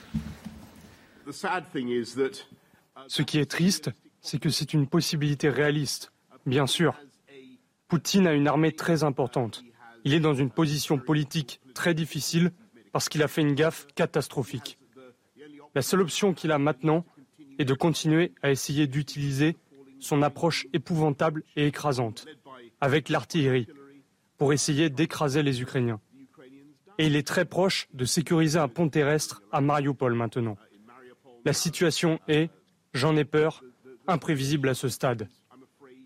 [3.07, 3.91] Ce qui est triste,
[4.21, 6.11] c'est que c'est une possibilité réaliste,
[6.45, 6.95] bien sûr.
[7.87, 9.63] Poutine a une armée très importante.
[10.03, 12.51] Il est dans une position politique très difficile
[12.91, 14.77] parce qu'il a fait une gaffe catastrophique.
[15.75, 17.05] La seule option qu'il a maintenant
[17.59, 19.57] est de continuer à essayer d'utiliser
[19.99, 22.25] son approche épouvantable et écrasante
[22.81, 23.67] avec l'artillerie
[24.37, 25.99] pour essayer d'écraser les Ukrainiens.
[26.99, 30.57] Et il est très proche de sécuriser un pont terrestre à Mariupol maintenant.
[31.45, 32.49] La situation est,
[32.93, 33.63] j'en ai peur,
[34.07, 35.29] imprévisible à ce stade.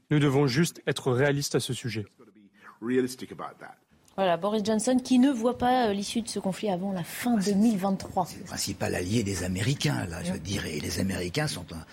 [0.09, 2.05] Nous devons juste être réalistes à ce sujet.
[4.17, 7.37] Voilà, Boris Johnson qui ne voit pas euh, l'issue de ce conflit avant la fin
[7.37, 8.25] 2023.
[8.25, 10.79] C'est le principal allié des Américains, là, je dirais.
[10.81, 11.85] Les Américains sont un,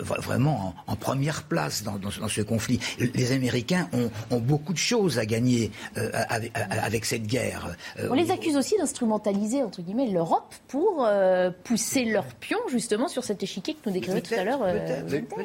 [0.00, 2.80] vraiment en, première place dans, ce conflit.
[2.98, 3.88] Les Américains
[4.30, 6.10] ont, beaucoup de choses à gagner euh,
[6.68, 7.74] avec, cette guerre.
[7.98, 11.08] Euh, On les accuse aussi d'instrumentaliser entre guillemets l'Europe pour
[11.64, 14.62] pousser leur pion justement sur cet échiquier que nous décrivait tout à l'heure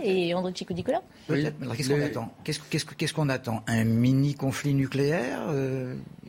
[0.03, 1.01] et André Chico Nicolas.
[1.27, 2.31] Qu'est-ce qu'on attend?
[2.43, 3.63] Qu'est-ce qu'on attend?
[3.67, 5.41] Un mini conflit nucléaire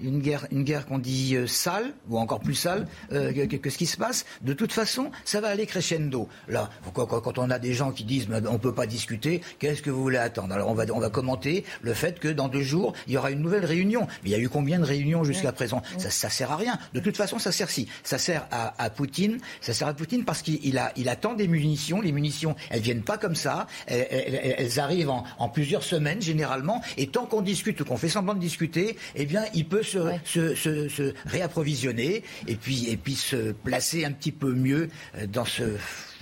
[0.03, 3.97] une guerre, une guerre qu'on dit sale ou encore plus sale que, ce qui se
[3.97, 4.27] passe?
[4.43, 6.29] De toute façon, ça va aller crescendo.
[6.49, 9.91] Là, quand on a des gens qui disent on ne peut pas discuter, qu'est-ce que
[9.91, 10.55] vous voulez attendre?
[10.55, 13.31] Alors on va, on va commenter le fait que dans deux jours, il y aura
[13.31, 14.07] une nouvelle réunion.
[14.23, 15.83] Mais il y a eu combien de réunions jusqu'à présent?
[15.99, 16.79] Ça ne sert à rien.
[16.95, 17.89] De toute façon, ça sert si.
[18.05, 19.39] Ça sert à, Poutine.
[19.61, 22.01] Ça sert à Poutine parce qu'il a, il attend des munitions.
[22.01, 23.67] Les munitions, elles viennent pas comme ça.
[23.87, 26.83] Elles, arrivent en, plusieurs semaines généralement.
[26.97, 29.99] Et tant qu'on discute ou qu'on fait semblant de discuter, eh bien, il peut se,
[30.25, 34.89] se, se, se réapprovisionner et puis, et puis se placer un petit peu mieux
[35.29, 35.63] dans ce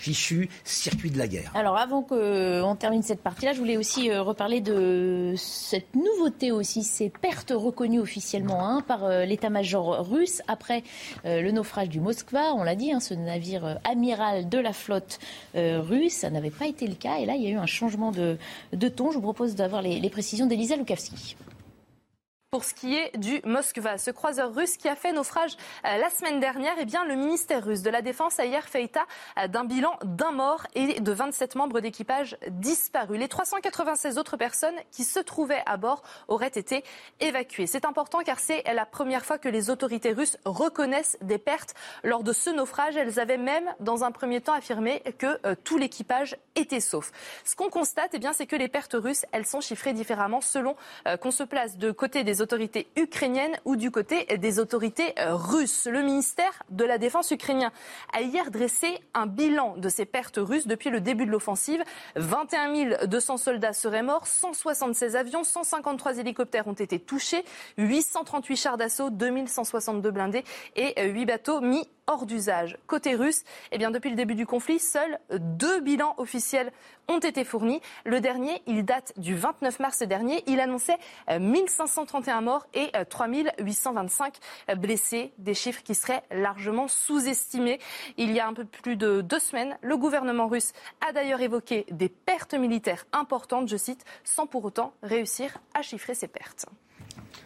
[0.05, 1.51] fichu circuit de la guerre.
[1.55, 6.83] Alors avant qu'on termine cette partie-là, je voulais aussi euh, reparler de cette nouveauté aussi,
[6.83, 10.83] ces pertes reconnues officiellement hein, par euh, l'état-major russe après
[11.25, 12.53] euh, le naufrage du Moskva.
[12.55, 15.19] On l'a dit, hein, ce navire amiral de la flotte
[15.55, 17.19] russe, ça n'avait pas été le cas.
[17.19, 18.37] Et là, il y a eu un changement de,
[18.89, 19.11] ton.
[19.11, 21.37] Je vous propose d'avoir les, les précisions d'Elisa Lukavski
[22.55, 23.99] pour ce qui est du Moskva.
[23.99, 27.65] Ce croiseur russe qui a fait naufrage euh, la semaine dernière, eh bien, le ministère
[27.65, 29.07] russe de la Défense a hier fait état
[29.41, 33.19] euh, d'un bilan d'un mort et de 27 membres d'équipage disparus.
[33.19, 36.85] Les 396 autres personnes qui se trouvaient à bord auraient été
[37.19, 37.67] évacuées.
[37.67, 41.75] C'est important car c'est la première fois que les autorités russes reconnaissent des pertes
[42.05, 42.97] lors de ce naufrage.
[42.97, 47.11] Elles avaient même, dans un premier temps, affirmé que euh, tout l'équipage était sauf.
[47.45, 50.77] Ce qu'on constate, eh bien, c'est que les pertes russes, elles sont chiffrées différemment selon
[51.21, 55.89] qu'on se place de côté des autorités ukrainiennes ou du côté des autorités euh, russes.
[55.91, 57.73] Le ministère de la Défense ukrainien
[58.13, 61.83] a hier dressé un bilan de ces pertes russes depuis le début de l'offensive.
[62.15, 67.45] 21 200 soldats seraient morts, 176 avions, 153 hélicoptères ont été touchés,
[67.79, 70.45] 838 chars d'assaut, 2162 blindés
[70.77, 72.77] et 8 bateaux mis hors d'usage.
[72.87, 76.71] Côté russe, eh bien, depuis le début du conflit, seuls deux bilans officiels
[77.09, 77.81] ont été fournis.
[78.05, 80.43] Le dernier, il date du 29 mars dernier.
[80.47, 80.97] Il annonçait
[81.39, 84.35] 1531 euh, morts et 3825
[84.71, 87.79] euh, blessés, des chiffres qui seraient largement sous-estimés.
[88.17, 90.73] Il y a un peu plus de deux semaines, le gouvernement russe
[91.07, 96.15] a d'ailleurs évoqué des pertes militaires importantes, je cite, sans pour autant réussir à chiffrer
[96.15, 96.67] ces pertes.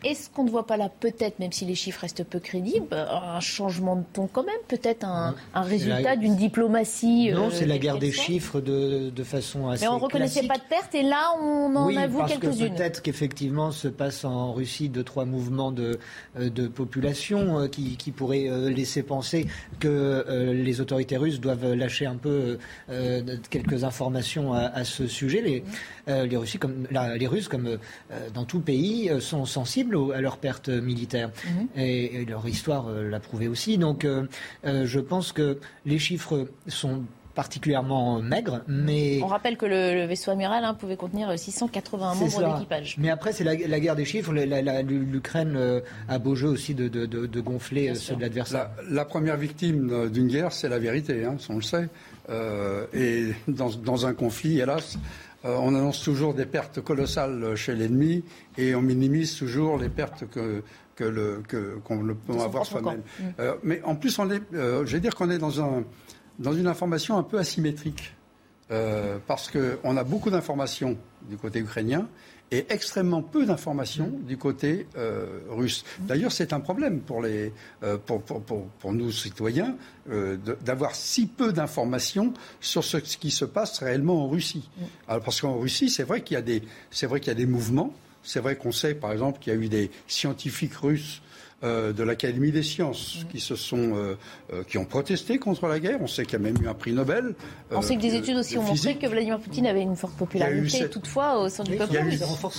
[0.05, 3.41] Est-ce qu'on ne voit pas là, peut-être, même si les chiffres restent peu crédibles, un
[3.41, 7.99] changement de ton quand même Peut-être un, résultat d'une diplomatie Non, c'est la euh, guerre
[7.99, 9.85] des chiffres de, de, façon assez.
[9.85, 12.75] Mais on ne reconnaissait pas de pertes et là, on en avoue quelques-unes.
[12.75, 15.99] Peut-être qu'effectivement se passe en Russie deux, trois mouvements de,
[16.39, 19.47] euh, de population euh, qui, qui, pourraient laisser penser
[19.81, 22.59] que les autorités russes doivent lâcher un peu
[23.51, 25.41] quelques informations à, ce sujet.
[25.41, 25.65] Les,
[26.09, 27.79] les, Russes, comme, les Russes, comme
[28.35, 31.31] dans tout pays, sont sensibles à leurs pertes militaires.
[31.47, 31.69] Mhm.
[31.77, 33.79] et, leur histoire euh, l'a prouvé aussi.
[33.79, 34.27] Donc euh,
[34.65, 37.03] euh, je pense que les chiffres sont
[37.35, 39.21] particulièrement maigres, mais...
[39.23, 42.97] On rappelle que le, vaisseau amiral hein, pouvait contenir 681 membres d'équipage.
[42.99, 44.33] Mais après, c'est la, guerre des chiffres.
[44.33, 48.71] L'Ukraine a beau jeu aussi de, gonfler ceux de l'adversaire.
[48.91, 51.89] La, première victime d'une guerre, c'est la vérité, hein, on le sait.
[52.93, 54.99] et dans, dans, un conflit, hélas,
[55.45, 58.25] euh, on annonce toujours des pertes colossales chez l'ennemi
[58.57, 60.63] et on minimise toujours les pertes que
[60.99, 62.99] qu'on peut avoir soi-même.
[62.99, 63.23] Mm.
[63.39, 65.85] Euh, mais en plus, on est, euh, je vais dire qu'on est dans, un,
[66.39, 68.15] dans une information un peu asymétrique.
[69.27, 72.07] Parce qu'on a beaucoup d'informations du côté ukrainien
[72.51, 75.85] et extrêmement peu d'informations du côté euh, russe.
[76.01, 77.53] D'ailleurs, c'est un problème pour, les,
[77.83, 79.77] euh, pour, pour, pour, nous, citoyens,
[80.11, 84.69] euh, d'avoir si peu d'informations sur ce, qui se passe réellement en Russie.
[85.09, 86.63] Alors, parce qu'en Russie, c'est vrai qu'il y, a des,
[87.03, 87.93] vrai qu'il y a des mouvements.
[88.23, 91.23] C'est vrai qu'on sait, par exemple, qu'il y a eu des scientifiques russes
[91.65, 94.15] euh, de l'Académie des sciences qui se sont euh,
[94.53, 95.99] euh, qui ont protesté contre la guerre.
[96.01, 97.35] On sait qu'il y a même eu un prix Nobel.
[97.73, 100.89] On sait que des études aussi ont montré que Vladimir Poutine avait une forte popularité
[100.89, 101.93] toutefois au sein du peuple.
[101.93, 101.99] Il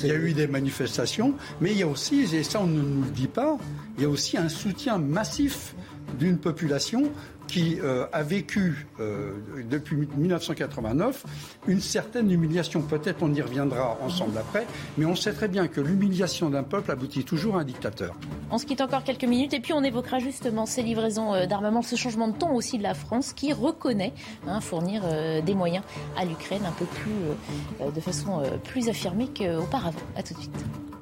[0.03, 2.81] il y a eu des manifestations, mais il y a aussi, et ça on ne
[2.81, 3.57] nous le dit pas,
[3.97, 5.75] il y a aussi un soutien massif
[6.19, 7.09] d'une population
[7.49, 9.33] qui euh, a vécu euh,
[9.69, 11.25] depuis 1989
[11.67, 12.81] une certaine humiliation.
[12.81, 16.91] Peut-être on y reviendra ensemble après, mais on sait très bien que l'humiliation d'un peuple
[16.91, 18.15] aboutit toujours à un dictateur.
[18.51, 21.81] On se quitte encore quelques minutes et puis on évoquera justement ces livraisons euh, d'armement,
[21.81, 24.13] ce changement de ton aussi de la France qui reconnaît
[24.47, 25.01] hein, fournir
[25.43, 25.83] des moyens
[26.17, 26.61] à l'Ukraine
[27.95, 29.99] de façon plus affirmée qu'auparavant.
[30.15, 30.98] À tout de suite.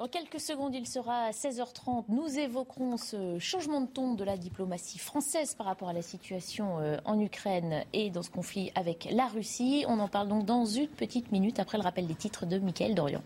[0.00, 2.04] Dans quelques secondes, il sera à 16h30.
[2.08, 6.78] Nous évoquerons ce changement de ton de la diplomatie française par rapport à la situation
[6.78, 9.84] euh, en Ukraine et dans ce conflit avec la Russie.
[9.88, 12.94] On en parle donc dans une petite minute après le rappel des titres de Mickaël
[12.94, 13.22] Dorian.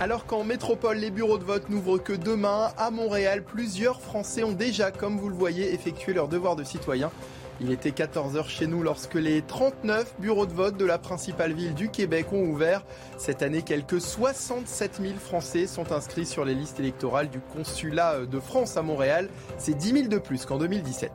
[0.00, 4.52] Alors qu'en métropole, les bureaux de vote n'ouvrent que demain, à Montréal, plusieurs Français ont
[4.52, 7.10] déjà, comme vous le voyez, effectué leur devoir de citoyen.
[7.64, 11.74] Il était 14h chez nous lorsque les 39 bureaux de vote de la principale ville
[11.74, 12.82] du Québec ont ouvert.
[13.18, 18.40] Cette année, quelques 67 000 Français sont inscrits sur les listes électorales du consulat de
[18.40, 19.28] France à Montréal.
[19.58, 21.12] C'est 10 000 de plus qu'en 2017.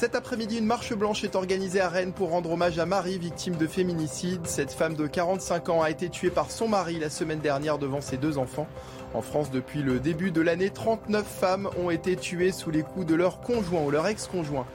[0.00, 3.56] Cet après-midi, une marche blanche est organisée à Rennes pour rendre hommage à Marie, victime
[3.56, 4.46] de féminicide.
[4.46, 8.00] Cette femme de 45 ans a été tuée par son mari la semaine dernière devant
[8.00, 8.66] ses deux enfants.
[9.12, 13.04] En France, depuis le début de l'année, 39 femmes ont été tuées sous les coups
[13.04, 14.66] de leur conjoint ou leur ex-conjoint.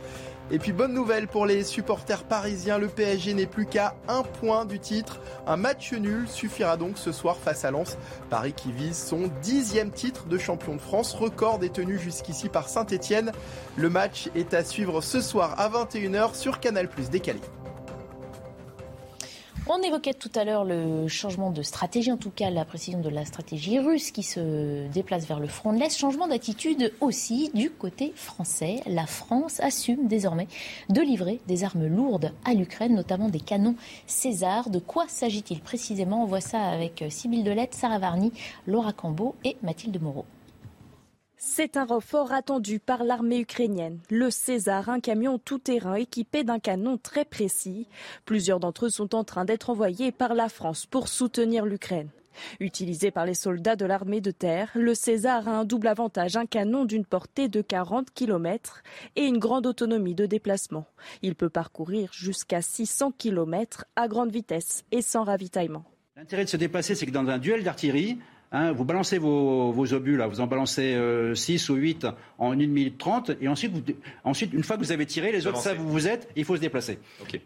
[0.52, 4.66] Et puis bonne nouvelle pour les supporters parisiens, le PSG n'est plus qu'à un point
[4.66, 5.20] du titre.
[5.48, 7.98] Un match nul suffira donc ce soir face à Lens.
[8.30, 13.32] Paris qui vise son dixième titre de champion de France, record détenu jusqu'ici par Saint-Etienne.
[13.76, 17.42] Le match est à suivre ce soir à 21h sur Canal Plus décalé.
[19.68, 23.10] On évoquait tout à l'heure le changement de stratégie, en tout cas la précision de
[23.10, 25.98] la stratégie russe qui se déplace vers le front de l'Est.
[25.98, 28.82] Changement d'attitude aussi du côté français.
[28.86, 30.48] La France assume désormais
[30.90, 34.70] de livrer des armes lourdes à l'Ukraine, notamment des canons César.
[34.70, 36.22] De quoi s'agit-il précisément?
[36.22, 38.32] On voit ça avec Sybille Delette, Sarah Varny,
[38.68, 40.26] Laura Cambeau et Mathilde Moreau.
[41.38, 44.00] C'est un renfort attendu par l'armée ukrainienne.
[44.10, 47.88] Le César, un camion tout-terrain équipé d'un canon très précis.
[48.24, 52.10] Plusieurs d'entre eux sont en train d'être envoyés par la France pour soutenir l'Ukraine.
[52.60, 56.46] Utilisé par les soldats de l'armée de terre, le César a un double avantage, un
[56.46, 58.82] canon d'une portée de 40 km
[59.16, 60.86] et une grande autonomie de déplacement.
[61.22, 65.86] Il peut parcourir jusqu'à 600 km à grande vitesse et sans ravitaillement.
[66.18, 68.20] L'intérêt de se déplacer, c'est que dans un duel d'artillerie,
[68.52, 70.98] Hein, vous balancez vos, obus, là, vous en balancez
[71.34, 73.74] 6 euh, ou 8 en 1 minute 30, et ensuite,
[74.24, 76.56] ensuite, une fois que vous avez tiré, les autres savent où vous êtes, il faut
[76.56, 77.00] se déplacer.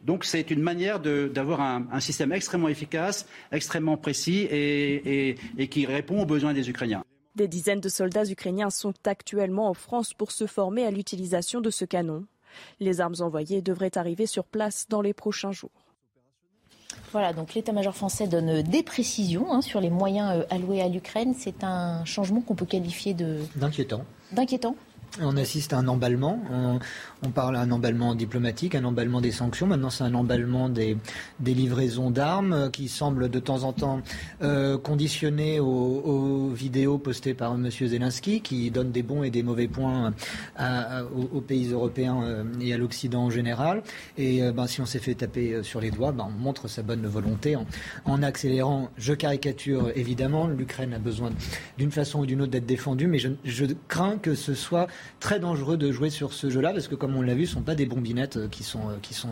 [0.03, 6.21] Donc c'est une manière d'avoir un, système extrêmement efficace, extrêmement précis et, et qui répond
[6.21, 7.03] aux besoins des Ukrainiens.
[7.35, 11.69] Des dizaines de soldats ukrainiens sont actuellement en France pour se former à l'utilisation de
[11.69, 12.25] ce canon.
[12.79, 15.88] Les armes envoyées devraient arriver sur place dans les prochains jours.
[17.11, 21.33] Voilà, donc l'état-major français donne des précisions hein, sur les moyens euh, alloués à l'Ukraine.
[21.37, 23.39] C'est un changement qu'on peut qualifier de...
[23.55, 24.03] D'inquiétant.
[24.31, 24.75] D'inquiétant
[25.21, 26.41] on assiste à un emballement.
[27.23, 29.67] On, parle d'un emballement diplomatique, un emballement des sanctions.
[29.67, 30.97] Maintenant, c'est un emballement des,
[31.43, 34.01] livraisons d'armes qui semble de temps en temps
[34.41, 37.69] euh, conditionné aux, vidéos postées par M.
[37.69, 40.13] Zelensky, qui donne des bons et des mauvais points
[41.15, 43.83] aux, pays européens euh, et à l'Occident en général.
[44.17, 46.83] Et euh, ben, si on s'est fait taper sur les doigts, ben, on montre sa
[46.83, 47.55] bonne volonté
[48.05, 48.89] en, accélérant.
[48.97, 50.47] Je caricature évidemment.
[50.47, 51.31] L'Ukraine a besoin
[51.77, 54.87] d'une façon ou d'une autre d'être défendue, mais je crains que ce soit
[55.19, 57.55] très dangereux de jouer sur ce jeu-là parce que, comme on l'a vu, ce ne
[57.59, 59.29] sont pas des bombinettes euh, qui sont, euh, qui sont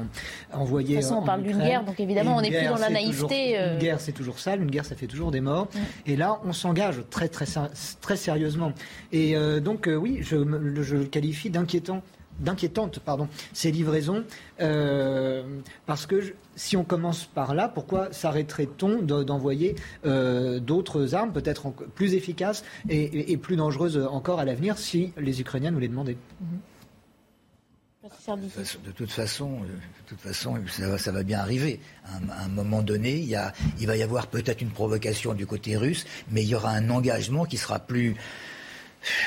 [0.51, 0.95] envoyées.
[0.95, 3.57] De toute façon, on parle d'une guerre, donc évidemment, on n'est plus dans la naïveté.
[3.57, 3.73] Euh.
[3.73, 4.61] Une guerre, c'est toujours sale.
[4.61, 5.67] Une guerre, ça fait toujours des morts.
[6.05, 7.45] Et là, on s'engage très, très,
[8.01, 8.71] très sérieusement.
[9.11, 10.37] Et donc, oui, je,
[10.81, 12.01] je le qualifie d'inquiétant
[12.39, 14.23] d'inquiétante, pardon, ces livraisons,
[14.61, 15.43] euh,
[15.85, 19.75] parce que si on commence par là, pourquoi s'arrêterait-on d'envoyer
[20.05, 25.71] euh, d'autres armes, peut-être plus efficaces et, plus dangereuses encore à l'avenir, si les Ukrainiens
[25.71, 26.17] nous les demandaient?
[28.85, 30.55] De toute façon, euh, de toute façon
[30.97, 31.79] ça, va, bien arriver.
[32.05, 33.37] À un, moment donné, il, y
[33.79, 36.89] il va y avoir peut-être une provocation du côté russe, mais il y aura un
[36.89, 38.15] engagement qui sera plus,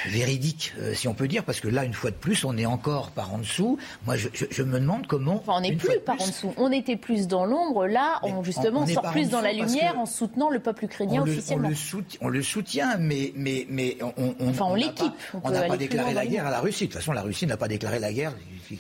[0.07, 2.67] véridique, euh, si on peut dire, parce que là, une fois de plus, on est
[2.67, 3.79] encore par en dessous.
[4.07, 5.37] Moi, je, me demande comment.
[5.37, 6.53] Enfin, on n'est plus par en dessous.
[6.57, 7.87] On était plus dans l'ombre.
[7.87, 11.71] Là, on justement sort plus dans la lumière en soutenant le peuple ukrainien officiellement.
[12.21, 14.35] on, le soutient, mais mais mais on.
[14.49, 15.13] enfin, on, l'équipe.
[15.43, 16.87] On n'a pas, déclaré la guerre à la Russie.
[16.87, 18.33] De toute façon, la Russie n'a pas déclaré la guerre.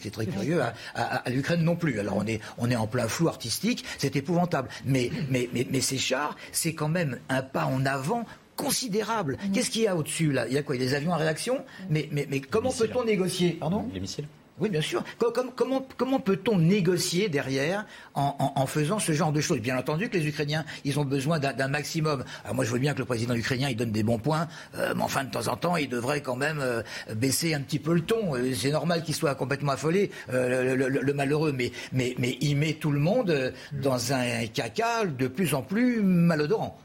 [0.02, 0.62] C'est très curieux
[0.94, 1.98] à, l'Ukraine non plus.
[1.98, 3.84] Alors on est on est en plein flou artistique.
[3.98, 4.68] C'est épouvantable.
[4.84, 8.24] Mais mais mais, mais ces chars, c'est quand même un pas en avant
[8.62, 9.36] considérable.
[9.36, 9.52] Mm.
[9.52, 10.46] Qu'est-ce qu'il y a au-dessus là?
[10.48, 10.76] Il y a quoi?
[10.76, 11.56] Il y a des avions en réaction?
[11.56, 11.84] Mm.
[11.90, 13.52] mais, mais, mais comment peut-on négocier?
[13.52, 13.88] Pardon?
[13.92, 14.26] Les missiles
[14.60, 15.02] oui, bien sûr.
[15.18, 19.60] Comment, comment, peut-on négocier derrière en, faisant ce genre de choses?
[19.60, 22.24] Bien entendu que les Ukrainiens, ils ont besoin d'un maximum.
[22.44, 24.92] Alors moi, je veux bien que le président ukrainien, il donne des bons points, euh,
[24.94, 26.82] mais enfin, de temps en temps, il devrait quand même euh,
[27.16, 28.36] baisser un petit peu le ton.
[28.36, 32.90] Euh, c'est normal qu'il soit complètement affolé, le, malheureux, mais, mais, mais il met tout
[32.90, 36.78] le monde dans un caca de plus en plus malodorant.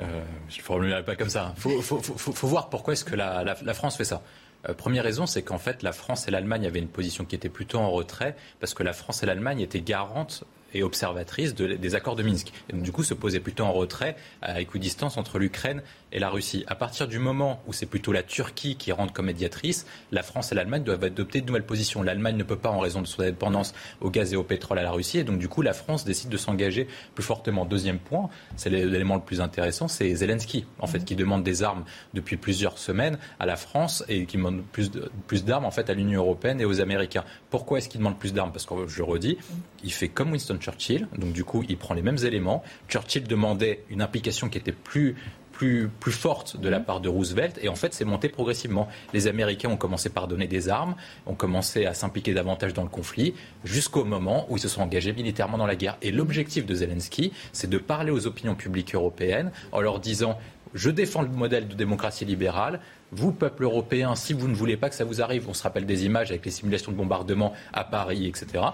[0.00, 1.54] Euh, je ne le formulerai pas comme ça.
[1.64, 4.22] Il faut, voir pourquoi est-ce que la, France fait ça.
[4.68, 7.48] Euh, première raison, c'est qu'en fait, la France et l'Allemagne avaient une position qui était
[7.48, 12.16] plutôt en retrait, parce que la France et l'Allemagne étaient garantes et observatrice des accords
[12.16, 12.52] de Minsk.
[12.70, 15.82] Et donc, du coup, se posait plutôt en retrait, à équidistance entre l'Ukraine
[16.12, 16.64] et la Russie.
[16.66, 20.52] À partir du moment où c'est plutôt la Turquie qui rentre comme médiatrice, la France
[20.52, 22.02] et l'Allemagne doivent adopter de nouvelles positions.
[22.02, 24.82] L'Allemagne ne peut pas en raison de son dépendance au gaz et au pétrole à
[24.82, 25.18] la Russie.
[25.18, 27.64] Et donc, du coup, la France décide de s'engager plus fortement.
[27.64, 31.84] Deuxième point, c'est l'élément le plus intéressant, c'est Zelensky, en fait, qui demande des armes
[32.14, 34.90] depuis plusieurs semaines à la France et qui demande plus,
[35.26, 37.24] plus d'armes, en fait, à l'Union européenne et aux Américains.
[37.50, 38.52] Pourquoi est-ce qu'il demande plus d'armes?
[38.52, 39.38] Parce que, je redis,
[39.82, 42.62] il fait comme Winston Churchill, donc du coup, il prend les mêmes éléments.
[42.88, 45.16] Churchill demandait une implication qui était plus
[45.62, 47.56] plus, plus, forte de la part de Roosevelt.
[47.62, 48.88] Et en fait, c'est monté progressivement.
[49.12, 50.96] Les Américains ont commencé par donner des armes,
[51.26, 55.12] ont commencé à s'impliquer davantage dans le conflit, jusqu'au moment où ils se sont engagés
[55.12, 55.98] militairement dans la guerre.
[56.02, 60.36] Et l'objectif de Zelensky, c'est de parler aux opinions publiques européennes en leur disant
[60.74, 62.80] je défends le modèle de démocratie libérale.
[63.12, 65.86] Vous, peuple européen, si vous ne voulez pas que ça vous arrive, on se rappelle
[65.86, 68.72] des images avec les simulations de bombardement à Paris, etc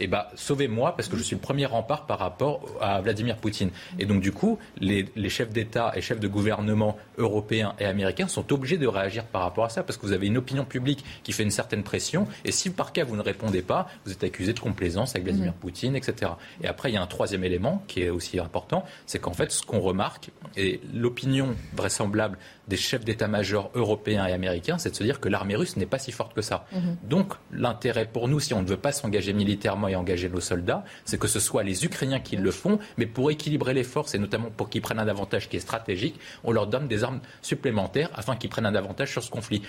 [0.00, 3.70] eh ben, sauvez-moi parce que je suis le premier rempart par rapport à Vladimir Poutine.
[3.98, 8.52] Et donc, du coup, les, chefs d'État et chefs de gouvernement européens et américains sont
[8.52, 11.32] obligés de réagir par rapport à ça parce que vous avez une opinion publique qui
[11.32, 12.26] fait une certaine pression.
[12.44, 15.52] Et si par cas vous ne répondez pas, vous êtes accusé de complaisance avec Vladimir
[15.52, 15.60] mmh.
[15.60, 16.32] Poutine, etc.
[16.62, 19.50] Et après, il y a un troisième élément qui est aussi important, c'est qu'en fait,
[19.52, 25.04] ce qu'on remarque, et l'opinion vraisemblable des chefs d'état-major européens et américains, c'est de se
[25.04, 26.66] dire que l'armée russe n'est pas si forte que ça.
[26.72, 26.78] Mmh.
[27.08, 30.84] Donc, l'intérêt pour nous, si on ne veut pas s'engager militairement, et engager nos soldats,
[31.04, 34.18] c'est que ce soit les Ukrainiens qui le font, mais pour équilibrer les forces et
[34.18, 38.10] notamment pour qu'ils prennent un avantage qui est stratégique, on leur donne des armes supplémentaires
[38.14, 39.62] afin qu'ils prennent un avantage sur ce conflit.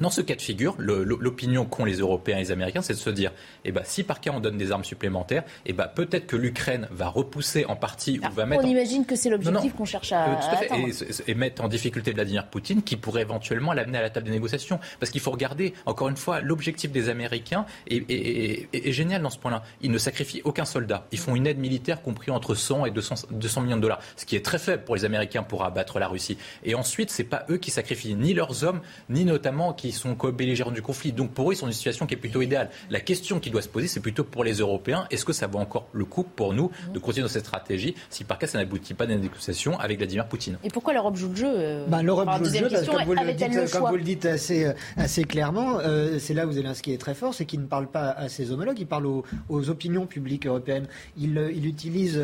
[0.00, 3.10] Dans ce cas de figure, l'opinion qu'ont les Européens et les Américains, c'est de se
[3.10, 3.32] dire,
[3.64, 6.88] eh ben, si par cas on donne des armes supplémentaires, eh ben, peut-être que l'Ukraine
[6.90, 8.64] va repousser en partie ou va mettre.
[8.64, 10.92] On imagine que c'est l'objectif qu'on cherche à, euh,
[11.26, 14.80] Et, mettre en difficulté Vladimir Poutine, qui pourrait éventuellement l'amener à la table des négociations.
[15.00, 19.62] Parce qu'il faut regarder, encore une fois, l'objectif des Américains est, génial dans ce point-là.
[19.82, 21.06] Ils ne sacrifient aucun soldat.
[21.12, 24.24] Ils font une aide militaire compris entre 100 et 200, 200 millions de dollars, ce
[24.24, 26.38] qui est très faible pour les Américains pour abattre la Russie.
[26.64, 30.70] Et ensuite, c'est pas eux qui sacrifient ni leurs hommes, ni notamment qui sont co-belligérants
[30.70, 31.12] du conflit.
[31.12, 32.70] Donc pour eux, ils sont dans une situation qui est plutôt idéale.
[32.90, 35.06] La question qui doit se poser, c'est plutôt pour les Européens.
[35.10, 38.24] Est-ce que ça vaut encore le coup pour nous de continuer dans cette stratégie si
[38.24, 40.58] par cas ça n'aboutit pas à des négociations avec Vladimir Poutine?
[40.64, 43.04] Et pourquoi l'Europe joue le jeu euh, bah, L'Europe joue le jeu parce que comme
[43.04, 46.52] vous le dites, comme vous le dites assez, euh, assez clairement, euh, c'est là où
[46.52, 49.24] Zelensky est très fort, c'est qu'il ne parle pas à ses homologues, il parle aux,
[49.68, 50.86] opinions publiques européennes.
[51.16, 52.22] Il, il utilise,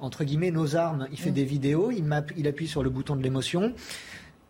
[0.00, 1.08] entre guillemets, nos armes.
[1.12, 1.34] Il fait mm.
[1.34, 2.04] des vidéos, il,
[2.36, 3.72] il appuie sur le bouton de l'émotion.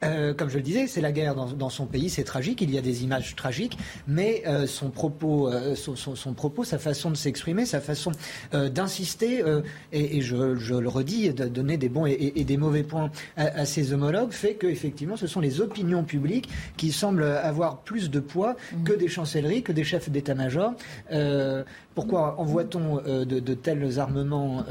[0.05, 2.79] Euh, comme je le disais, c'est la guerre dans, son pays, c'est tragique, il y
[2.79, 7.67] a des images tragiques, mais euh, son, propos, euh, son, propos, sa façon de s'exprimer,
[7.67, 8.13] sa façon
[8.53, 9.43] d'insister,
[9.93, 14.33] et, je, le redis, de donner des bons et, des mauvais points à, ses homologues,
[14.33, 19.09] fait qu'effectivement, ce sont les opinions publiques qui semblent avoir plus de poids que des
[19.09, 20.75] chancelleries, que des chefs d'état-major.
[21.95, 24.65] Pourquoi envoie-t-on de, tels armements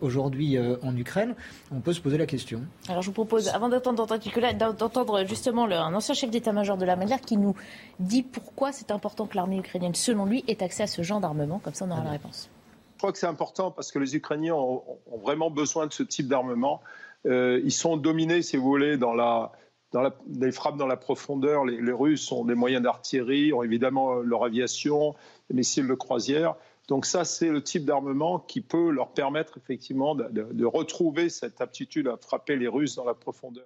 [0.00, 1.34] aujourd'hui en Ukraine?
[1.72, 2.62] On peut se poser la question.
[2.88, 7.10] Alors je vous propose, avant d'entendre d'entendre justement un ancien chef d'état-major de l'armée de
[7.10, 7.54] l'air qui nous
[8.00, 11.58] dit pourquoi c'est important que l'armée ukrainienne, selon lui, ait accès à ce genre d'armement.
[11.58, 12.48] Comme ça, on aura la réponse.
[12.94, 14.82] Je crois que c'est important parce que les Ukrainiens ont,
[15.22, 16.80] vraiment besoin de ce type d'armement.
[17.26, 19.52] Euh, ils sont dominés, si vous voulez, dans la,
[19.94, 21.64] dans la, les frappes dans la profondeur.
[21.64, 25.14] Les, Russes ont des moyens d'artillerie, ont évidemment leur aviation,
[25.48, 26.56] des missiles de croisière.
[26.88, 31.60] Donc ça, c'est le type d'armement qui peut leur permettre effectivement de, de, retrouver cette
[31.60, 33.64] aptitude à frapper les Russes dans la profondeur.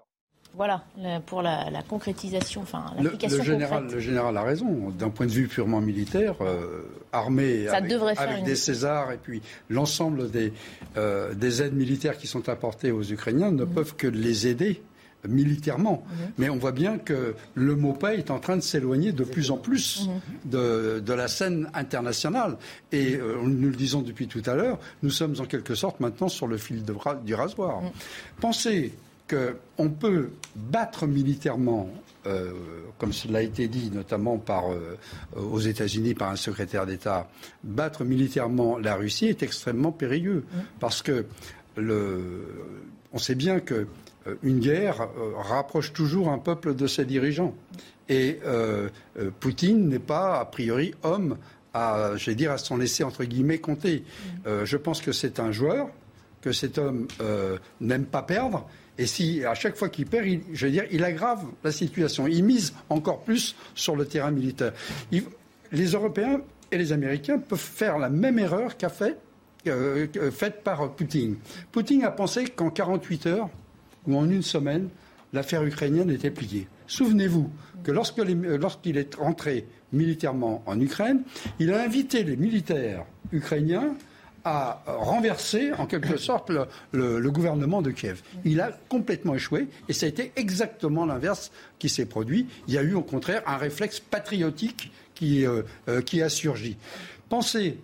[0.55, 0.85] Voilà,
[1.27, 4.91] pour la, concrétisation, enfin l'application le, général, Le général a raison.
[4.91, 10.53] D'un point de vue purement militaire, euh, armé avec, des Césars et puis l'ensemble des,
[10.97, 13.75] euh, des aides militaires qui sont apportées aux Ukrainiens ne mhm.
[13.75, 14.83] peuvent que les aider
[15.27, 16.05] militairement.
[16.07, 16.17] Mhm.
[16.39, 19.51] Mais on voit bien que le mot paix est en train de s'éloigner de plus
[19.51, 20.51] en plus mhm.
[20.51, 22.57] de, de, la scène internationale.
[22.93, 26.29] Et euh, nous le disons depuis tout à l'heure, nous sommes en quelque sorte maintenant
[26.29, 26.95] sur le fil de,
[27.25, 27.83] du rasoir.
[28.41, 28.93] Pensez
[29.29, 31.89] qu'on peut battre militairement,
[32.27, 32.53] euh,
[32.99, 34.97] comme cela a été dit notamment par, euh,
[35.37, 37.29] aux États-Unis par un secrétaire d'État,
[37.63, 40.45] battre militairement la Russie est extrêmement périlleux.
[40.81, 41.27] Parce que
[41.77, 42.47] le,
[43.13, 43.87] on sait bien qu'une
[44.29, 47.55] euh, guerre rapproche toujours un peuple de ses dirigeants.
[48.11, 48.41] Et
[49.39, 51.37] Poutine n'est pas, a priori, homme
[51.75, 54.03] à, dire, à s'en laisser, entre guillemets, compter.
[54.47, 55.91] je pense que c'est un joueur,
[56.41, 57.07] que cet homme
[57.83, 58.67] n'aime pas perdre
[58.99, 62.27] et si à chaque fois qu'il perd, il, je veux dire, il aggrave la situation.
[62.27, 64.73] Il mise encore plus sur le terrain militaire.
[65.73, 66.41] les Européens
[66.73, 69.17] et les Américains peuvent faire la même erreur qu'a fait,
[69.69, 71.37] euh, faite par Poutine.
[71.71, 73.49] Poutine a pensé qu'en 48 heures
[74.09, 74.89] ou en une semaine,
[75.33, 76.67] l'affaire ukrainienne était pliée.
[76.87, 77.51] Souvenez-vous
[77.85, 81.23] que lorsqu'il est rentré militairement en Ukraine,
[81.59, 83.95] il a invité les militaires ukrainiens
[84.45, 86.51] a renversé en quelque sorte
[86.93, 88.23] le, gouvernement de Kiev.
[88.45, 92.47] Il a complètement échoué et ça a été exactement l'inverse qui s'est produit.
[92.67, 96.77] Il y a eu au contraire un réflexe patriotique qui, euh, euh, qui a surgi.
[97.29, 97.79] Penser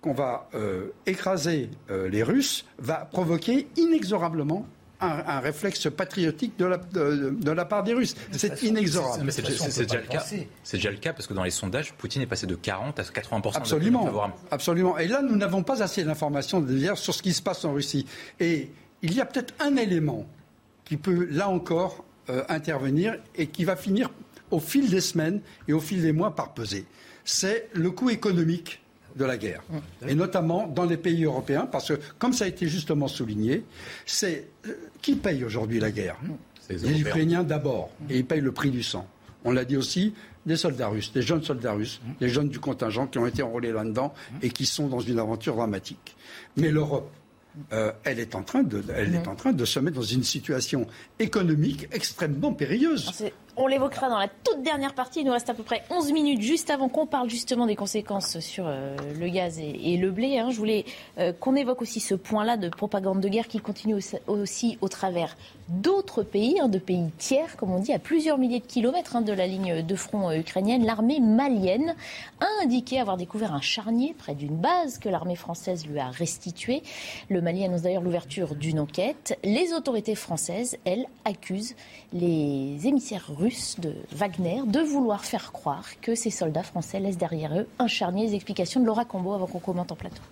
[0.00, 4.66] qu'on va euh, écraser les Russes va provoquer inexorablement
[5.00, 8.14] un, réflexe patriotique de la, de, la, part des Russes.
[8.32, 9.30] C'est inexorable.
[9.30, 9.42] C'est
[9.86, 10.24] déjà, le cas.
[10.62, 13.04] C'est déjà le cas parce que dans les sondages, Poutine est passé de 40 à
[13.04, 14.32] 80 Absolument.
[14.50, 14.98] Absolument.
[14.98, 16.64] Et là, nous n'avons pas assez d'informations
[16.94, 18.06] sur ce qui se passe en Russie.
[18.40, 18.70] Et
[19.02, 20.26] il y a peut-être un élément
[20.84, 24.10] qui peut, là encore, euh, intervenir et qui va finir
[24.50, 26.86] au fil des semaines et au fil des mois par peser.
[27.24, 28.80] C'est le coût économique
[29.16, 29.62] de la guerre.
[30.06, 33.64] Et notamment dans les pays européens, parce que, comme ça a été justement souligné,
[34.06, 36.16] c'est euh, qui paye aujourd'hui la guerre?
[36.70, 39.06] Les Ukrainiens d'abord, et ils payent le prix du sang.
[39.44, 40.14] On l'a dit aussi,
[40.46, 43.72] des soldats russes, des jeunes soldats russes, des jeunes du contingent qui ont été enrôlés
[43.72, 46.16] là-dedans et qui sont dans une aventure dramatique.
[46.56, 47.10] Mais l'Europe,
[47.72, 50.24] euh, elle, est en train de, elle est en train de se mettre dans une
[50.24, 50.86] situation
[51.18, 53.12] économique extrêmement périlleuse.
[53.56, 55.20] On l'évoquera dans la toute dernière partie.
[55.20, 58.40] Il nous reste à peu près 11 minutes juste avant qu'on parle justement des conséquences
[58.40, 60.38] sur euh, le gaz et, le blé.
[60.38, 60.50] Hein.
[60.50, 60.84] Je voulais
[61.18, 63.94] euh, qu'on évoque aussi ce point-là de propagande de guerre qui continue
[64.26, 65.36] aussi, au travers
[65.68, 69.22] d'autres pays, hein, de pays tiers, comme on dit, à plusieurs milliers de kilomètres hein,
[69.22, 70.84] de la ligne de front euh, ukrainienne.
[70.84, 71.94] L'armée malienne
[72.40, 76.82] a indiqué avoir découvert un charnier près d'une base que l'armée française lui a restituée.
[77.28, 79.38] Le Mali annonce d'ailleurs l'ouverture d'une enquête.
[79.44, 81.74] Les autorités françaises, elles, accusent
[82.12, 87.56] les émissaires russes de Wagner de vouloir faire croire que ces soldats français laissent derrière
[87.56, 88.26] eux un charnier.
[88.26, 90.22] Les explications de Laura Combo avant qu'on commente en plateau.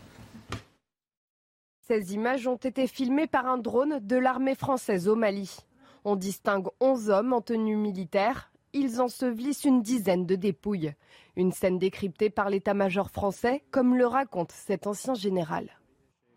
[1.89, 5.57] Ces images ont été filmées par un drone de l'armée française au Mali.
[6.05, 8.53] On distingue 11 hommes en tenue militaire.
[8.73, 10.95] Ils ensevelissent une dizaine de dépouilles.
[11.35, 15.71] Une scène décryptée par l'état-major français, comme le raconte cet ancien général.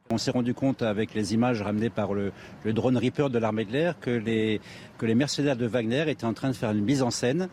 [0.10, 2.32] On s'est rendu compte avec les images ramenées par le,
[2.66, 4.60] drone Reaper de l'armée de l'air que les,
[5.14, 7.50] mercenaires de Wagner étaient en train de faire une mise en scène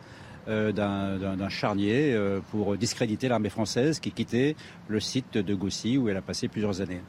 [0.47, 4.55] euh, d'un charnier euh, pour discréditer l'armée française qui quittait
[4.87, 7.01] le site de Goussy où elle a passé plusieurs années.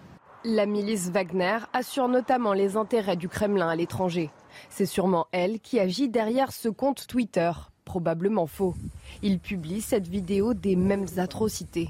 [0.46, 4.30] La milice Wagner assure notamment les intérêts du Kremlin à l'étranger.
[4.68, 7.50] C'est sûrement elle qui agit derrière ce compte Twitter,
[7.86, 8.74] probablement faux.
[9.22, 11.88] Il publie cette vidéo des mêmes atrocités.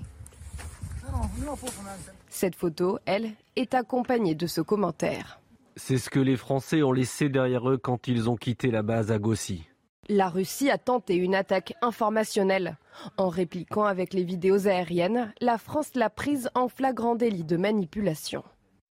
[2.28, 5.40] Cette photo, elle, est accompagnée de ce commentaire.
[5.74, 9.10] C'est ce que les Français ont laissé derrière eux quand ils ont quitté la base
[9.10, 9.66] à Gossi.
[10.08, 12.76] La Russie a tenté une attaque informationnelle.
[13.16, 18.44] En répliquant avec les vidéos aériennes, la France l'a prise en flagrant délit de manipulation.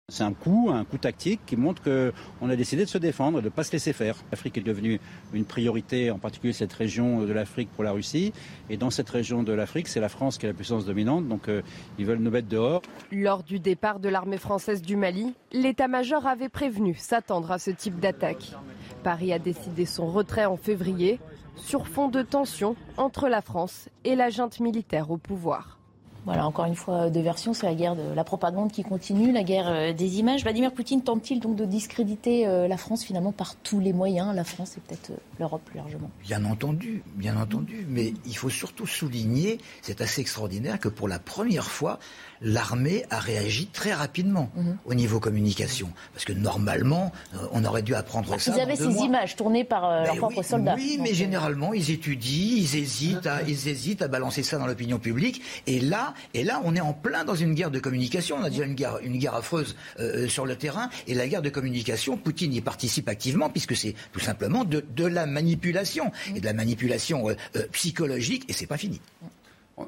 [0.10, 3.46] C'est un coup, un coup tactique qui montre qu'on a décidé de se défendre, de
[3.46, 4.16] ne pas se laisser faire.
[4.32, 5.00] L'Afrique est devenue
[5.34, 8.34] une priorité, en particulier cette région de l'Afrique pour la Russie.
[8.70, 11.48] Et dans cette région de l'Afrique, c'est la France qui est la puissance dominante, donc
[11.48, 11.62] euh,
[12.00, 12.82] ils veulent nous mettre dehors.
[13.12, 18.00] Lors du départ de l'armée française du Mali, l'état-major avait prévenu s'attendre à ce type
[18.00, 18.56] d'attaque.
[19.04, 21.20] Paris a décidé son retrait en février,
[21.56, 25.80] sur fond de tension entre la France et la junte militaire au pouvoir.
[26.26, 27.54] Voilà, encore une fois, deux versions.
[27.54, 30.44] C'est la guerre de la propagande qui continue, la guerre euh, des images.
[30.44, 34.36] Vladimir Poutine tente-t-il donc de discréditer euh, la France finalement par tous les moyens?
[34.36, 36.12] La France et peut-être euh, l'Europe plus largement.
[36.22, 37.86] Bien entendu, bien entendu.
[37.90, 42.00] Mais il faut surtout souligner, c'est assez extraordinaire, que pour la première fois,
[42.42, 44.78] l'armée a réagi très rapidement mhm.
[44.86, 45.90] au niveau communication.
[46.14, 47.12] Parce que normalement,
[47.52, 48.54] on aurait dû apprendre ça.
[48.56, 50.76] Ils avaient ces images tournées par leurs propres soldats.
[50.76, 55.00] Oui, mais généralement, ils étudient, ils hésitent, à, ils hésitent à balancer ça dans l'opinion
[55.00, 55.42] publique.
[55.68, 58.38] Et là, et là, on est en plein dans une guerre de communication.
[58.40, 60.90] On a déjà une guerre, une guerre affreuse euh, sur le terrain.
[61.08, 65.26] Et la guerre de communication, Poutine y participe activement, puisque c'est tout simplement de, la
[65.26, 66.12] manipulation.
[66.36, 68.46] Et de la manipulation euh, euh, psychologique.
[68.50, 69.02] Et c'est pas fini.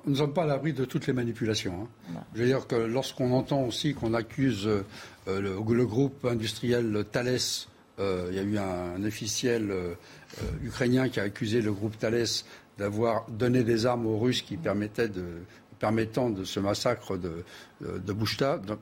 [0.06, 1.88] Nous ne sommes pas à l'abri de toutes les manipulations.
[2.14, 2.22] Hein.
[2.34, 4.70] Je veux dire que lorsqu'on entend aussi qu'on accuse
[5.28, 7.39] le, groupe industriel Thales,
[8.00, 9.72] il y a eu un, officiel
[10.64, 12.26] ukrainien qui a accusé le groupe Thales
[12.78, 15.26] d'avoir donné des armes aux Russes qui permettaient de
[15.82, 17.44] permettant de ce massacre de,
[17.82, 18.80] de Donc,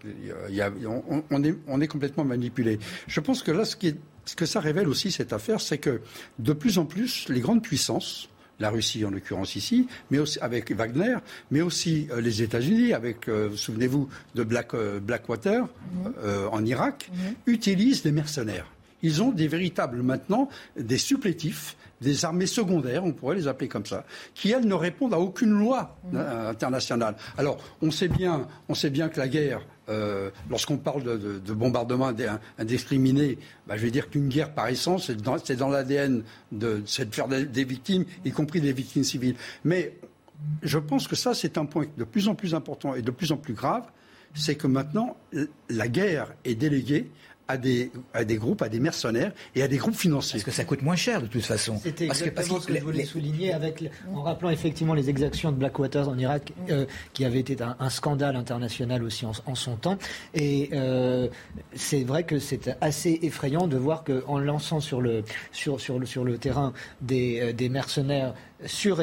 [1.31, 2.77] on, est, on, est, complètement manipulé.
[3.07, 3.95] Je pense que là, ce, qui
[4.25, 6.01] ce que ça révèle aussi, cette affaire, c'est que
[6.39, 8.29] de plus en plus, les grandes puissances,
[8.59, 11.15] la Russie en l'occurrence ici, mais aussi avec Wagner,
[11.51, 16.13] mais aussi euh, les États-Unis, avec, euh, souvenez-vous de Black, euh, Blackwater mhm.
[16.51, 17.35] en Irak, mhm.
[17.47, 18.65] utilisent des mercenaires.
[19.01, 23.85] Ils ont des véritables maintenant des supplétifs des armées secondaires, on pourrait les appeler comme
[23.85, 27.15] ça, qui elles ne répondent à aucune loi euh, internationale.
[27.37, 31.53] Alors, on sait bien, on sait bien que la guerre, euh, lorsqu'on parle de, de,
[31.53, 32.11] bombardement
[32.57, 33.37] indiscriminé,
[33.67, 38.05] bah, je vais dire qu'une guerre par essence, c'est dans, l'ADN de, faire des, victimes,
[38.23, 39.35] y compris des victimes civiles.
[39.63, 39.93] Mais
[40.61, 43.31] je pense que ça, c'est un point de plus en plus important et de plus
[43.31, 43.83] en plus grave,
[44.35, 45.17] c'est que maintenant,
[45.69, 47.09] la guerre est déléguée
[47.49, 50.37] à des, à des groupes, à des mercenaires et à des groupes financiers.
[50.37, 51.79] Parce que ça coûte moins cher de toute façon.
[51.81, 53.83] C'était exactement ce que je voulais souligner avec,
[54.13, 58.35] en rappelant effectivement les exactions de Blackwater en Irak, euh, qui avait été un, scandale
[58.35, 59.97] international aussi en, son temps.
[60.35, 61.27] Et euh,
[61.73, 66.05] c'est vrai que c'est assez effrayant de voir qu'en lançant sur le, sur, sur, le,
[66.05, 66.71] sur le terrain
[67.01, 68.35] des, euh, des mercenaires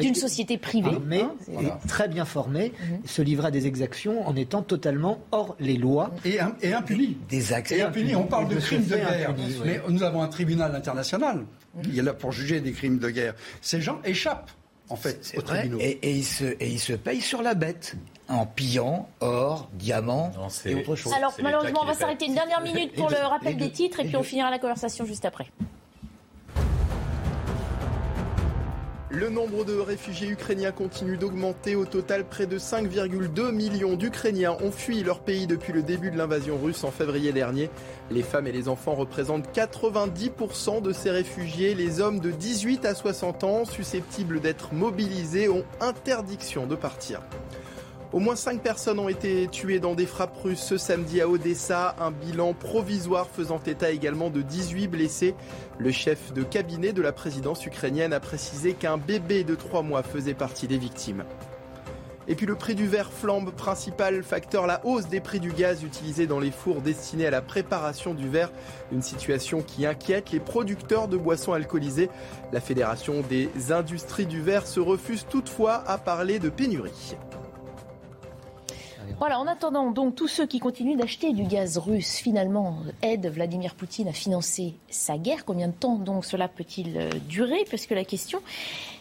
[0.01, 2.99] d'une société privée, mais hein, très bien formée, mhm.
[3.05, 7.17] se livrer à des exactions en étant totalement hors les lois et, et impunis.
[7.29, 7.71] Des actes.
[7.71, 9.35] Et On parle de, crimes de guerre,
[9.65, 11.45] mais nous avons un tribunal international.
[11.83, 13.35] Il est là pour juger des crimes de guerre.
[13.61, 14.51] Ces gens échappent
[14.89, 15.81] en fait, au tribunal.
[15.81, 17.95] Et, et, il se, et il se paye sur la bête
[18.29, 20.31] en pillant or, diamants
[20.65, 21.13] et autre chose.
[21.13, 24.15] Alors malheureusement, on va s'arrêter une dernière minute pour le rappel des titres et puis
[24.15, 25.47] on finira la conversation juste après.
[29.17, 31.75] Le nombre de réfugiés ukrainiens continue d'augmenter.
[31.75, 36.17] Au total, près de 5,2 millions d'Ukrainiens ont fui leur pays depuis le début de
[36.19, 37.71] l'invasion russe en février dernier.
[38.11, 41.73] Les femmes et les enfants représentent 90% de ces réfugiés.
[41.73, 47.21] Les hommes de 18 à 60 ans susceptibles d'être mobilisés ont interdiction de partir.
[48.13, 51.93] Au moins 5 personnes ont été tuées dans des frappes russes ce samedi à Odessa,
[51.99, 55.35] un bilan provisoire faisant état également de 18 blessés.
[55.77, 60.03] Le chef de cabinet de la présidence ukrainienne a précisé qu'un bébé de 3 mois
[60.03, 61.25] faisait partie des victimes.
[62.29, 65.83] Et puis le prix du verre flambe, principal facteur, la hausse des prix du gaz
[65.83, 68.51] utilisé dans les fours destinés à la préparation du verre.
[68.93, 72.09] Une situation qui inquiète les producteurs de boissons alcoolisées.
[72.53, 77.17] La Fédération des industries du verre se refuse toutefois à parler de pénurie.
[79.19, 83.73] Voilà, en attendant, donc tous ceux qui continuent d'acheter du gaz russe, finalement, aident Vladimir
[83.73, 85.43] Poutine à financer sa guerre.
[85.43, 88.43] Combien de temps donc cela peut-il euh, durer Parce que la question,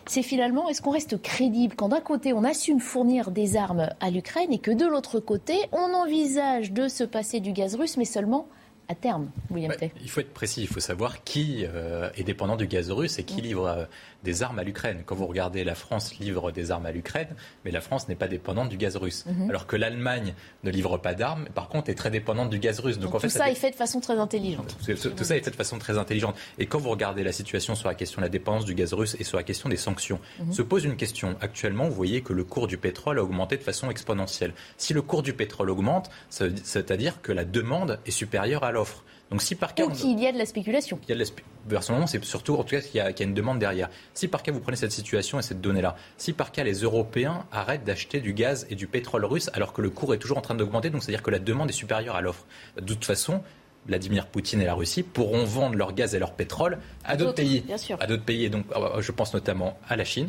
[0.06, 4.10] c'est finalement, est-ce qu'on reste crédible quand d'un côté on assume fournir des armes à
[4.10, 8.06] l'Ukraine et que de l'autre côté on envisage de se passer du gaz russe, mais
[8.06, 8.48] seulement
[8.88, 12.56] à terme, William ouais, Il faut être précis, il faut savoir qui euh, est dépendant
[12.56, 13.84] du gaz russe et qui livre euh,
[14.26, 15.02] des armes à l'Ukraine.
[15.06, 17.28] Quand vous regardez, la France livre des armes à l'Ukraine,
[17.64, 19.24] mais la France n'est pas dépendante du gaz russe.
[19.24, 19.48] Mhm.
[19.48, 20.34] Alors que l'Allemagne
[20.64, 22.98] ne livre pas d'armes, par contre est très dépendante du gaz russe.
[22.98, 24.76] Donc, en fait, tout ça, est fait de façon très intelligente.
[24.84, 26.34] Tout, ça est fait de façon très intelligente.
[26.58, 29.16] Et quand vous regardez la situation sur la question de la dépendance du gaz russe
[29.20, 30.52] et sur la question des sanctions, mhm.
[30.52, 31.36] se pose une question.
[31.40, 34.52] Actuellement, vous voyez que le cours du pétrole a augmenté de façon exponentielle.
[34.76, 39.04] Si le cours du pétrole augmente, c'est-à-dire que la demande est supérieure à l'offre.
[39.30, 39.86] Donc si par cas...
[39.88, 40.98] Qu'il y a de la spéculation.
[41.04, 41.26] Il y a de la
[41.68, 43.90] Personnellement, c'est surtout, en tout cas, qu'il y, a, qu'il y a une demande derrière.
[44.14, 47.44] Si par cas vous prenez cette situation et cette donnée-là, si par cas les Européens
[47.50, 50.42] arrêtent d'acheter du gaz et du pétrole russe alors que le cours est toujours en
[50.42, 52.46] train d'augmenter, donc c'est-à-dire que la demande est supérieure à l'offre.
[52.76, 53.42] De toute façon,
[53.86, 57.64] Vladimir Poutine et la Russie pourront vendre leur gaz et leur pétrole à d'autres pays.
[57.98, 58.44] À d'autres pays.
[58.44, 60.28] Et donc, euh, je pense notamment à la Chine,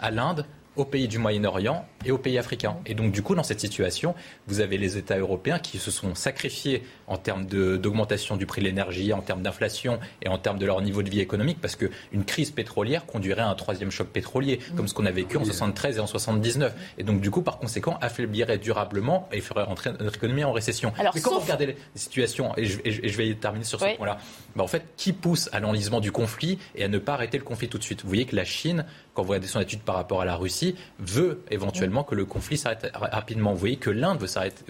[0.00, 0.46] à l'Inde,
[0.80, 2.76] aux pays du Moyen-Orient et aux pays africains.
[2.86, 4.14] Et donc, du coup, dans cette situation,
[4.46, 8.66] vous avez les États européens qui se sont sacrifiés en termes d'augmentation du prix de
[8.66, 12.24] l'énergie, en termes d'inflation et en termes de leur niveau de vie économique, parce qu'une
[12.24, 15.98] crise pétrolière conduirait à un troisième choc pétrolier, comme ce qu'on a vécu en 73
[15.98, 16.74] et en 79.
[16.98, 20.92] Et donc, du coup, par conséquent, affaiblirait durablement et ferait entrer notre économie en récession.
[20.98, 24.18] Alors, Mais quand vous regardez les situations, et je, vais terminer sur ce point-là,
[24.56, 27.44] bah, en fait, qui pousse à l'enlisement du conflit et à ne pas arrêter le
[27.44, 28.02] conflit tout de suite?
[28.02, 30.76] Vous voyez que la Chine, quand vous regardez son étude par rapport à la Russie,
[30.98, 33.52] veut éventuellement que le conflit s'arrête rapidement.
[33.52, 34.26] Vous voyez que l'Inde veut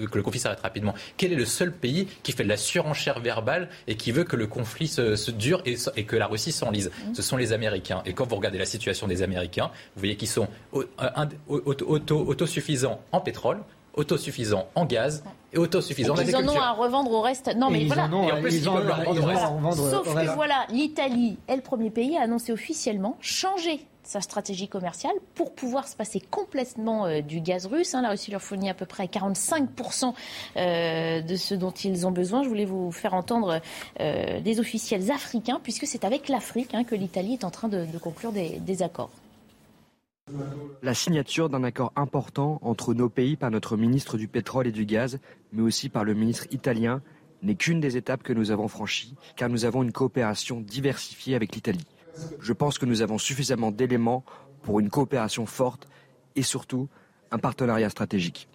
[0.06, 0.94] que le conflit s'arrête rapidement.
[1.16, 4.36] Quel est le seul pays qui fait de la surenchère verbale et qui veut que
[4.36, 6.90] le conflit se, dure et, que la Russie s'enlise?
[7.14, 8.02] Ce sont les Américains.
[8.06, 10.48] Et quand vous regardez la situation des Américains, vous voyez qu'ils sont
[11.48, 13.58] autosuffisants en pétrole,
[13.94, 15.22] autosuffisants en gaz
[15.52, 16.22] et autosuffisants en.
[16.22, 17.54] Ils en ont à revendre au reste.
[17.56, 18.08] Non, mais voilà.
[19.74, 25.14] Sauf que voilà, l'Italie est le premier pays à annoncer officiellement changer sa stratégie commerciale
[25.34, 27.94] pour pouvoir se passer complètement euh, du gaz russe.
[27.94, 28.02] Hein.
[28.02, 30.14] La Russie leur fournit à peu près 45%
[30.56, 32.42] euh, de ce dont ils ont besoin.
[32.42, 33.60] Je voulais vous faire entendre
[34.00, 37.86] euh, des officiels africains, puisque c'est avec l'Afrique hein, que l'Italie est en train de,
[37.98, 39.10] conclure des, accords.
[40.82, 44.86] La signature d'un accord important entre nos pays par notre ministre du pétrole et du
[44.86, 45.18] gaz,
[45.52, 47.02] mais aussi par le ministre italien,
[47.42, 51.54] n'est qu'une des étapes que nous avons franchies, car nous avons une coopération diversifiée avec
[51.54, 51.86] l'Italie.
[52.40, 54.24] Je pense que nous avons suffisamment d'éléments
[54.62, 55.86] pour une coopération forte
[56.36, 56.88] et surtout
[57.30, 58.48] un partenariat stratégique.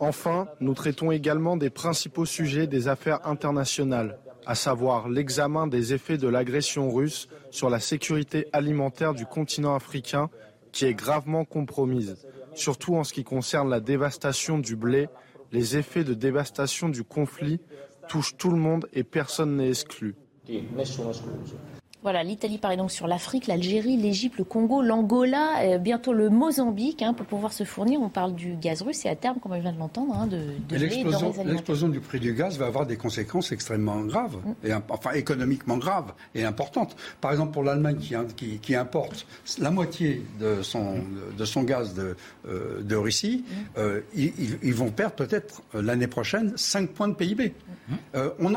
[0.00, 6.16] Enfin, nous traitons également des principaux sujets des affaires internationales, à savoir l'examen des effets
[6.16, 10.30] de l'agression russe sur la sécurité alimentaire du continent africain
[10.72, 12.16] qui est gravement compromise,
[12.54, 15.08] surtout en ce qui concerne la dévastation du blé.
[15.52, 17.60] Les effets de dévastation du conflit
[18.08, 20.14] touchent tout le monde et personne n'est exclu.
[20.48, 21.77] nessuno escluso.
[22.02, 27.02] Voilà, l'Italie paraît donc sur l'Afrique, l'Algérie, l'Égypte, le Congo, l'Angola, euh, bientôt le Mozambique
[27.02, 28.00] hein, pour pouvoir se fournir.
[28.00, 30.38] On parle du gaz russe et à terme, comme on vient de l'entendre, hein, de,
[30.68, 34.66] de L'explosion du prix du gaz va avoir des conséquences extrêmement graves, mm.
[34.68, 36.94] et, enfin économiquement graves et importantes.
[37.20, 37.96] Par exemple, pour l'Allemagne
[38.36, 39.26] qui, qui, importe
[39.58, 40.98] la moitié de son,
[41.36, 42.14] de son gaz de,
[42.46, 43.54] euh, de Russie, mm.
[43.78, 47.54] euh, ils, vont perdre peut-être l'année prochaine 5 points de PIB.
[47.88, 47.94] Mm.
[48.38, 48.54] On,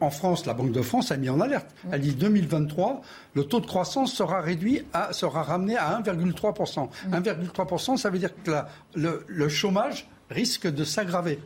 [0.00, 1.66] en France, la Banque de France a mis en alerte.
[1.90, 2.67] Elle dit 2022
[3.34, 6.88] le taux de croissance sera réduit à, sera ramené à 1,3%.
[7.10, 7.96] 1,3%, mmh.
[7.96, 8.50] ça veut dire que
[8.94, 11.38] le, chômage risque de s'aggraver.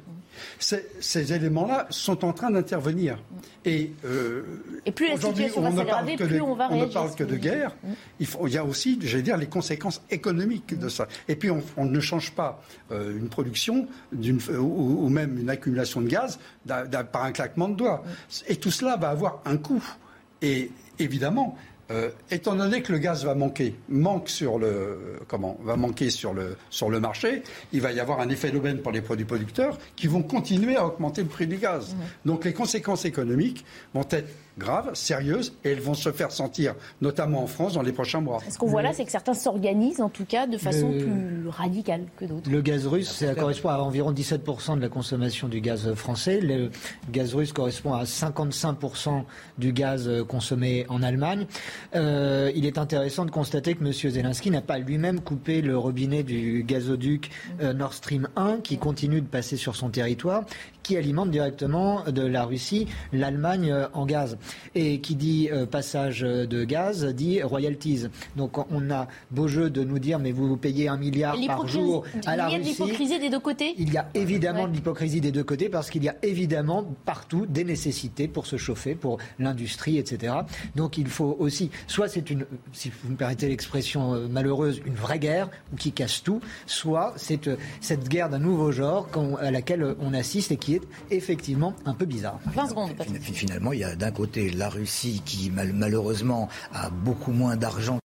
[0.59, 3.19] Ces, éléments-là sont en train d'intervenir.
[3.65, 4.43] Et, euh,
[4.87, 6.85] et, plus la situation va s'aggraver, plus on va réagir.
[6.85, 7.77] On ne parle que de guerre.
[8.19, 11.07] Il, faut, il y a aussi, j'allais dire, les conséquences économiques de ça.
[11.29, 16.09] Et puis, on, ne change pas euh, une production ou, ou, même une accumulation de
[16.09, 18.03] gaz par un claquement de doigts.
[18.49, 19.85] Et tout cela va avoir un coût.
[20.41, 20.73] Et
[21.03, 21.57] évidemment,
[21.91, 26.33] euh, étant donné que le gaz va manquer, manque sur le comment va manquer sur
[26.33, 27.43] le sur le marché,
[27.73, 30.87] il va y avoir un effet d'aubaine pour les produits producteurs qui vont continuer à
[30.87, 31.95] augmenter le prix du gaz.
[31.95, 32.29] Mmh.
[32.29, 33.65] Donc les conséquences économiques
[33.95, 37.93] vont être graves, sérieuses, et elles vont se faire sentir, notamment en France, dans les
[37.93, 38.39] prochains mois.
[38.49, 42.05] Ce qu'on voit là, c'est que certains s'organisent, en tout cas, de façon plus radicale
[42.17, 42.51] que d'autres.
[42.51, 46.41] Le gaz russe, ça correspond à environ 17% de la consommation du gaz français.
[46.41, 46.71] Le
[47.11, 49.25] gaz russe correspond à 55%
[49.59, 51.47] du gaz consommé en Allemagne.
[51.95, 53.93] Euh, il est intéressant de constater que M.
[53.93, 57.31] Zelensky n'a pas lui-même coupé le robinet du gazoduc
[57.61, 60.45] euh, Nord Stream 1, qui continue de passer sur son territoire,
[60.83, 64.39] qui alimente directement de la Russie l'Allemagne euh, en gaz.
[64.75, 68.07] Et qui dit euh, passage de gaz dit royalties.
[68.37, 71.67] Donc on a beau jeu de nous dire mais vous vous payez un milliard par
[71.67, 72.55] jour à la Russie.
[72.55, 75.33] Il y a de l'hypocrisie des deux côtés Il y a évidemment de l'hypocrisie des
[75.33, 79.99] deux côtés parce qu'il y a évidemment partout des nécessités pour se chauffer, pour l'industrie,
[79.99, 80.35] etc.
[80.77, 84.95] Donc il faut aussi, soit c'est une, si vous me permettez l'expression euh, malheureuse, une
[84.95, 85.49] vraie guerre
[85.79, 87.51] qui casse tout, soit c'est
[87.81, 89.09] cette guerre d'un nouveau genre
[89.41, 92.39] à laquelle on assiste et qui est effectivement un peu bizarre.
[92.55, 92.91] 20 secondes.
[93.21, 97.99] Finalement, il y a d'un côté la Russie qui malheureusement a beaucoup moins d'argent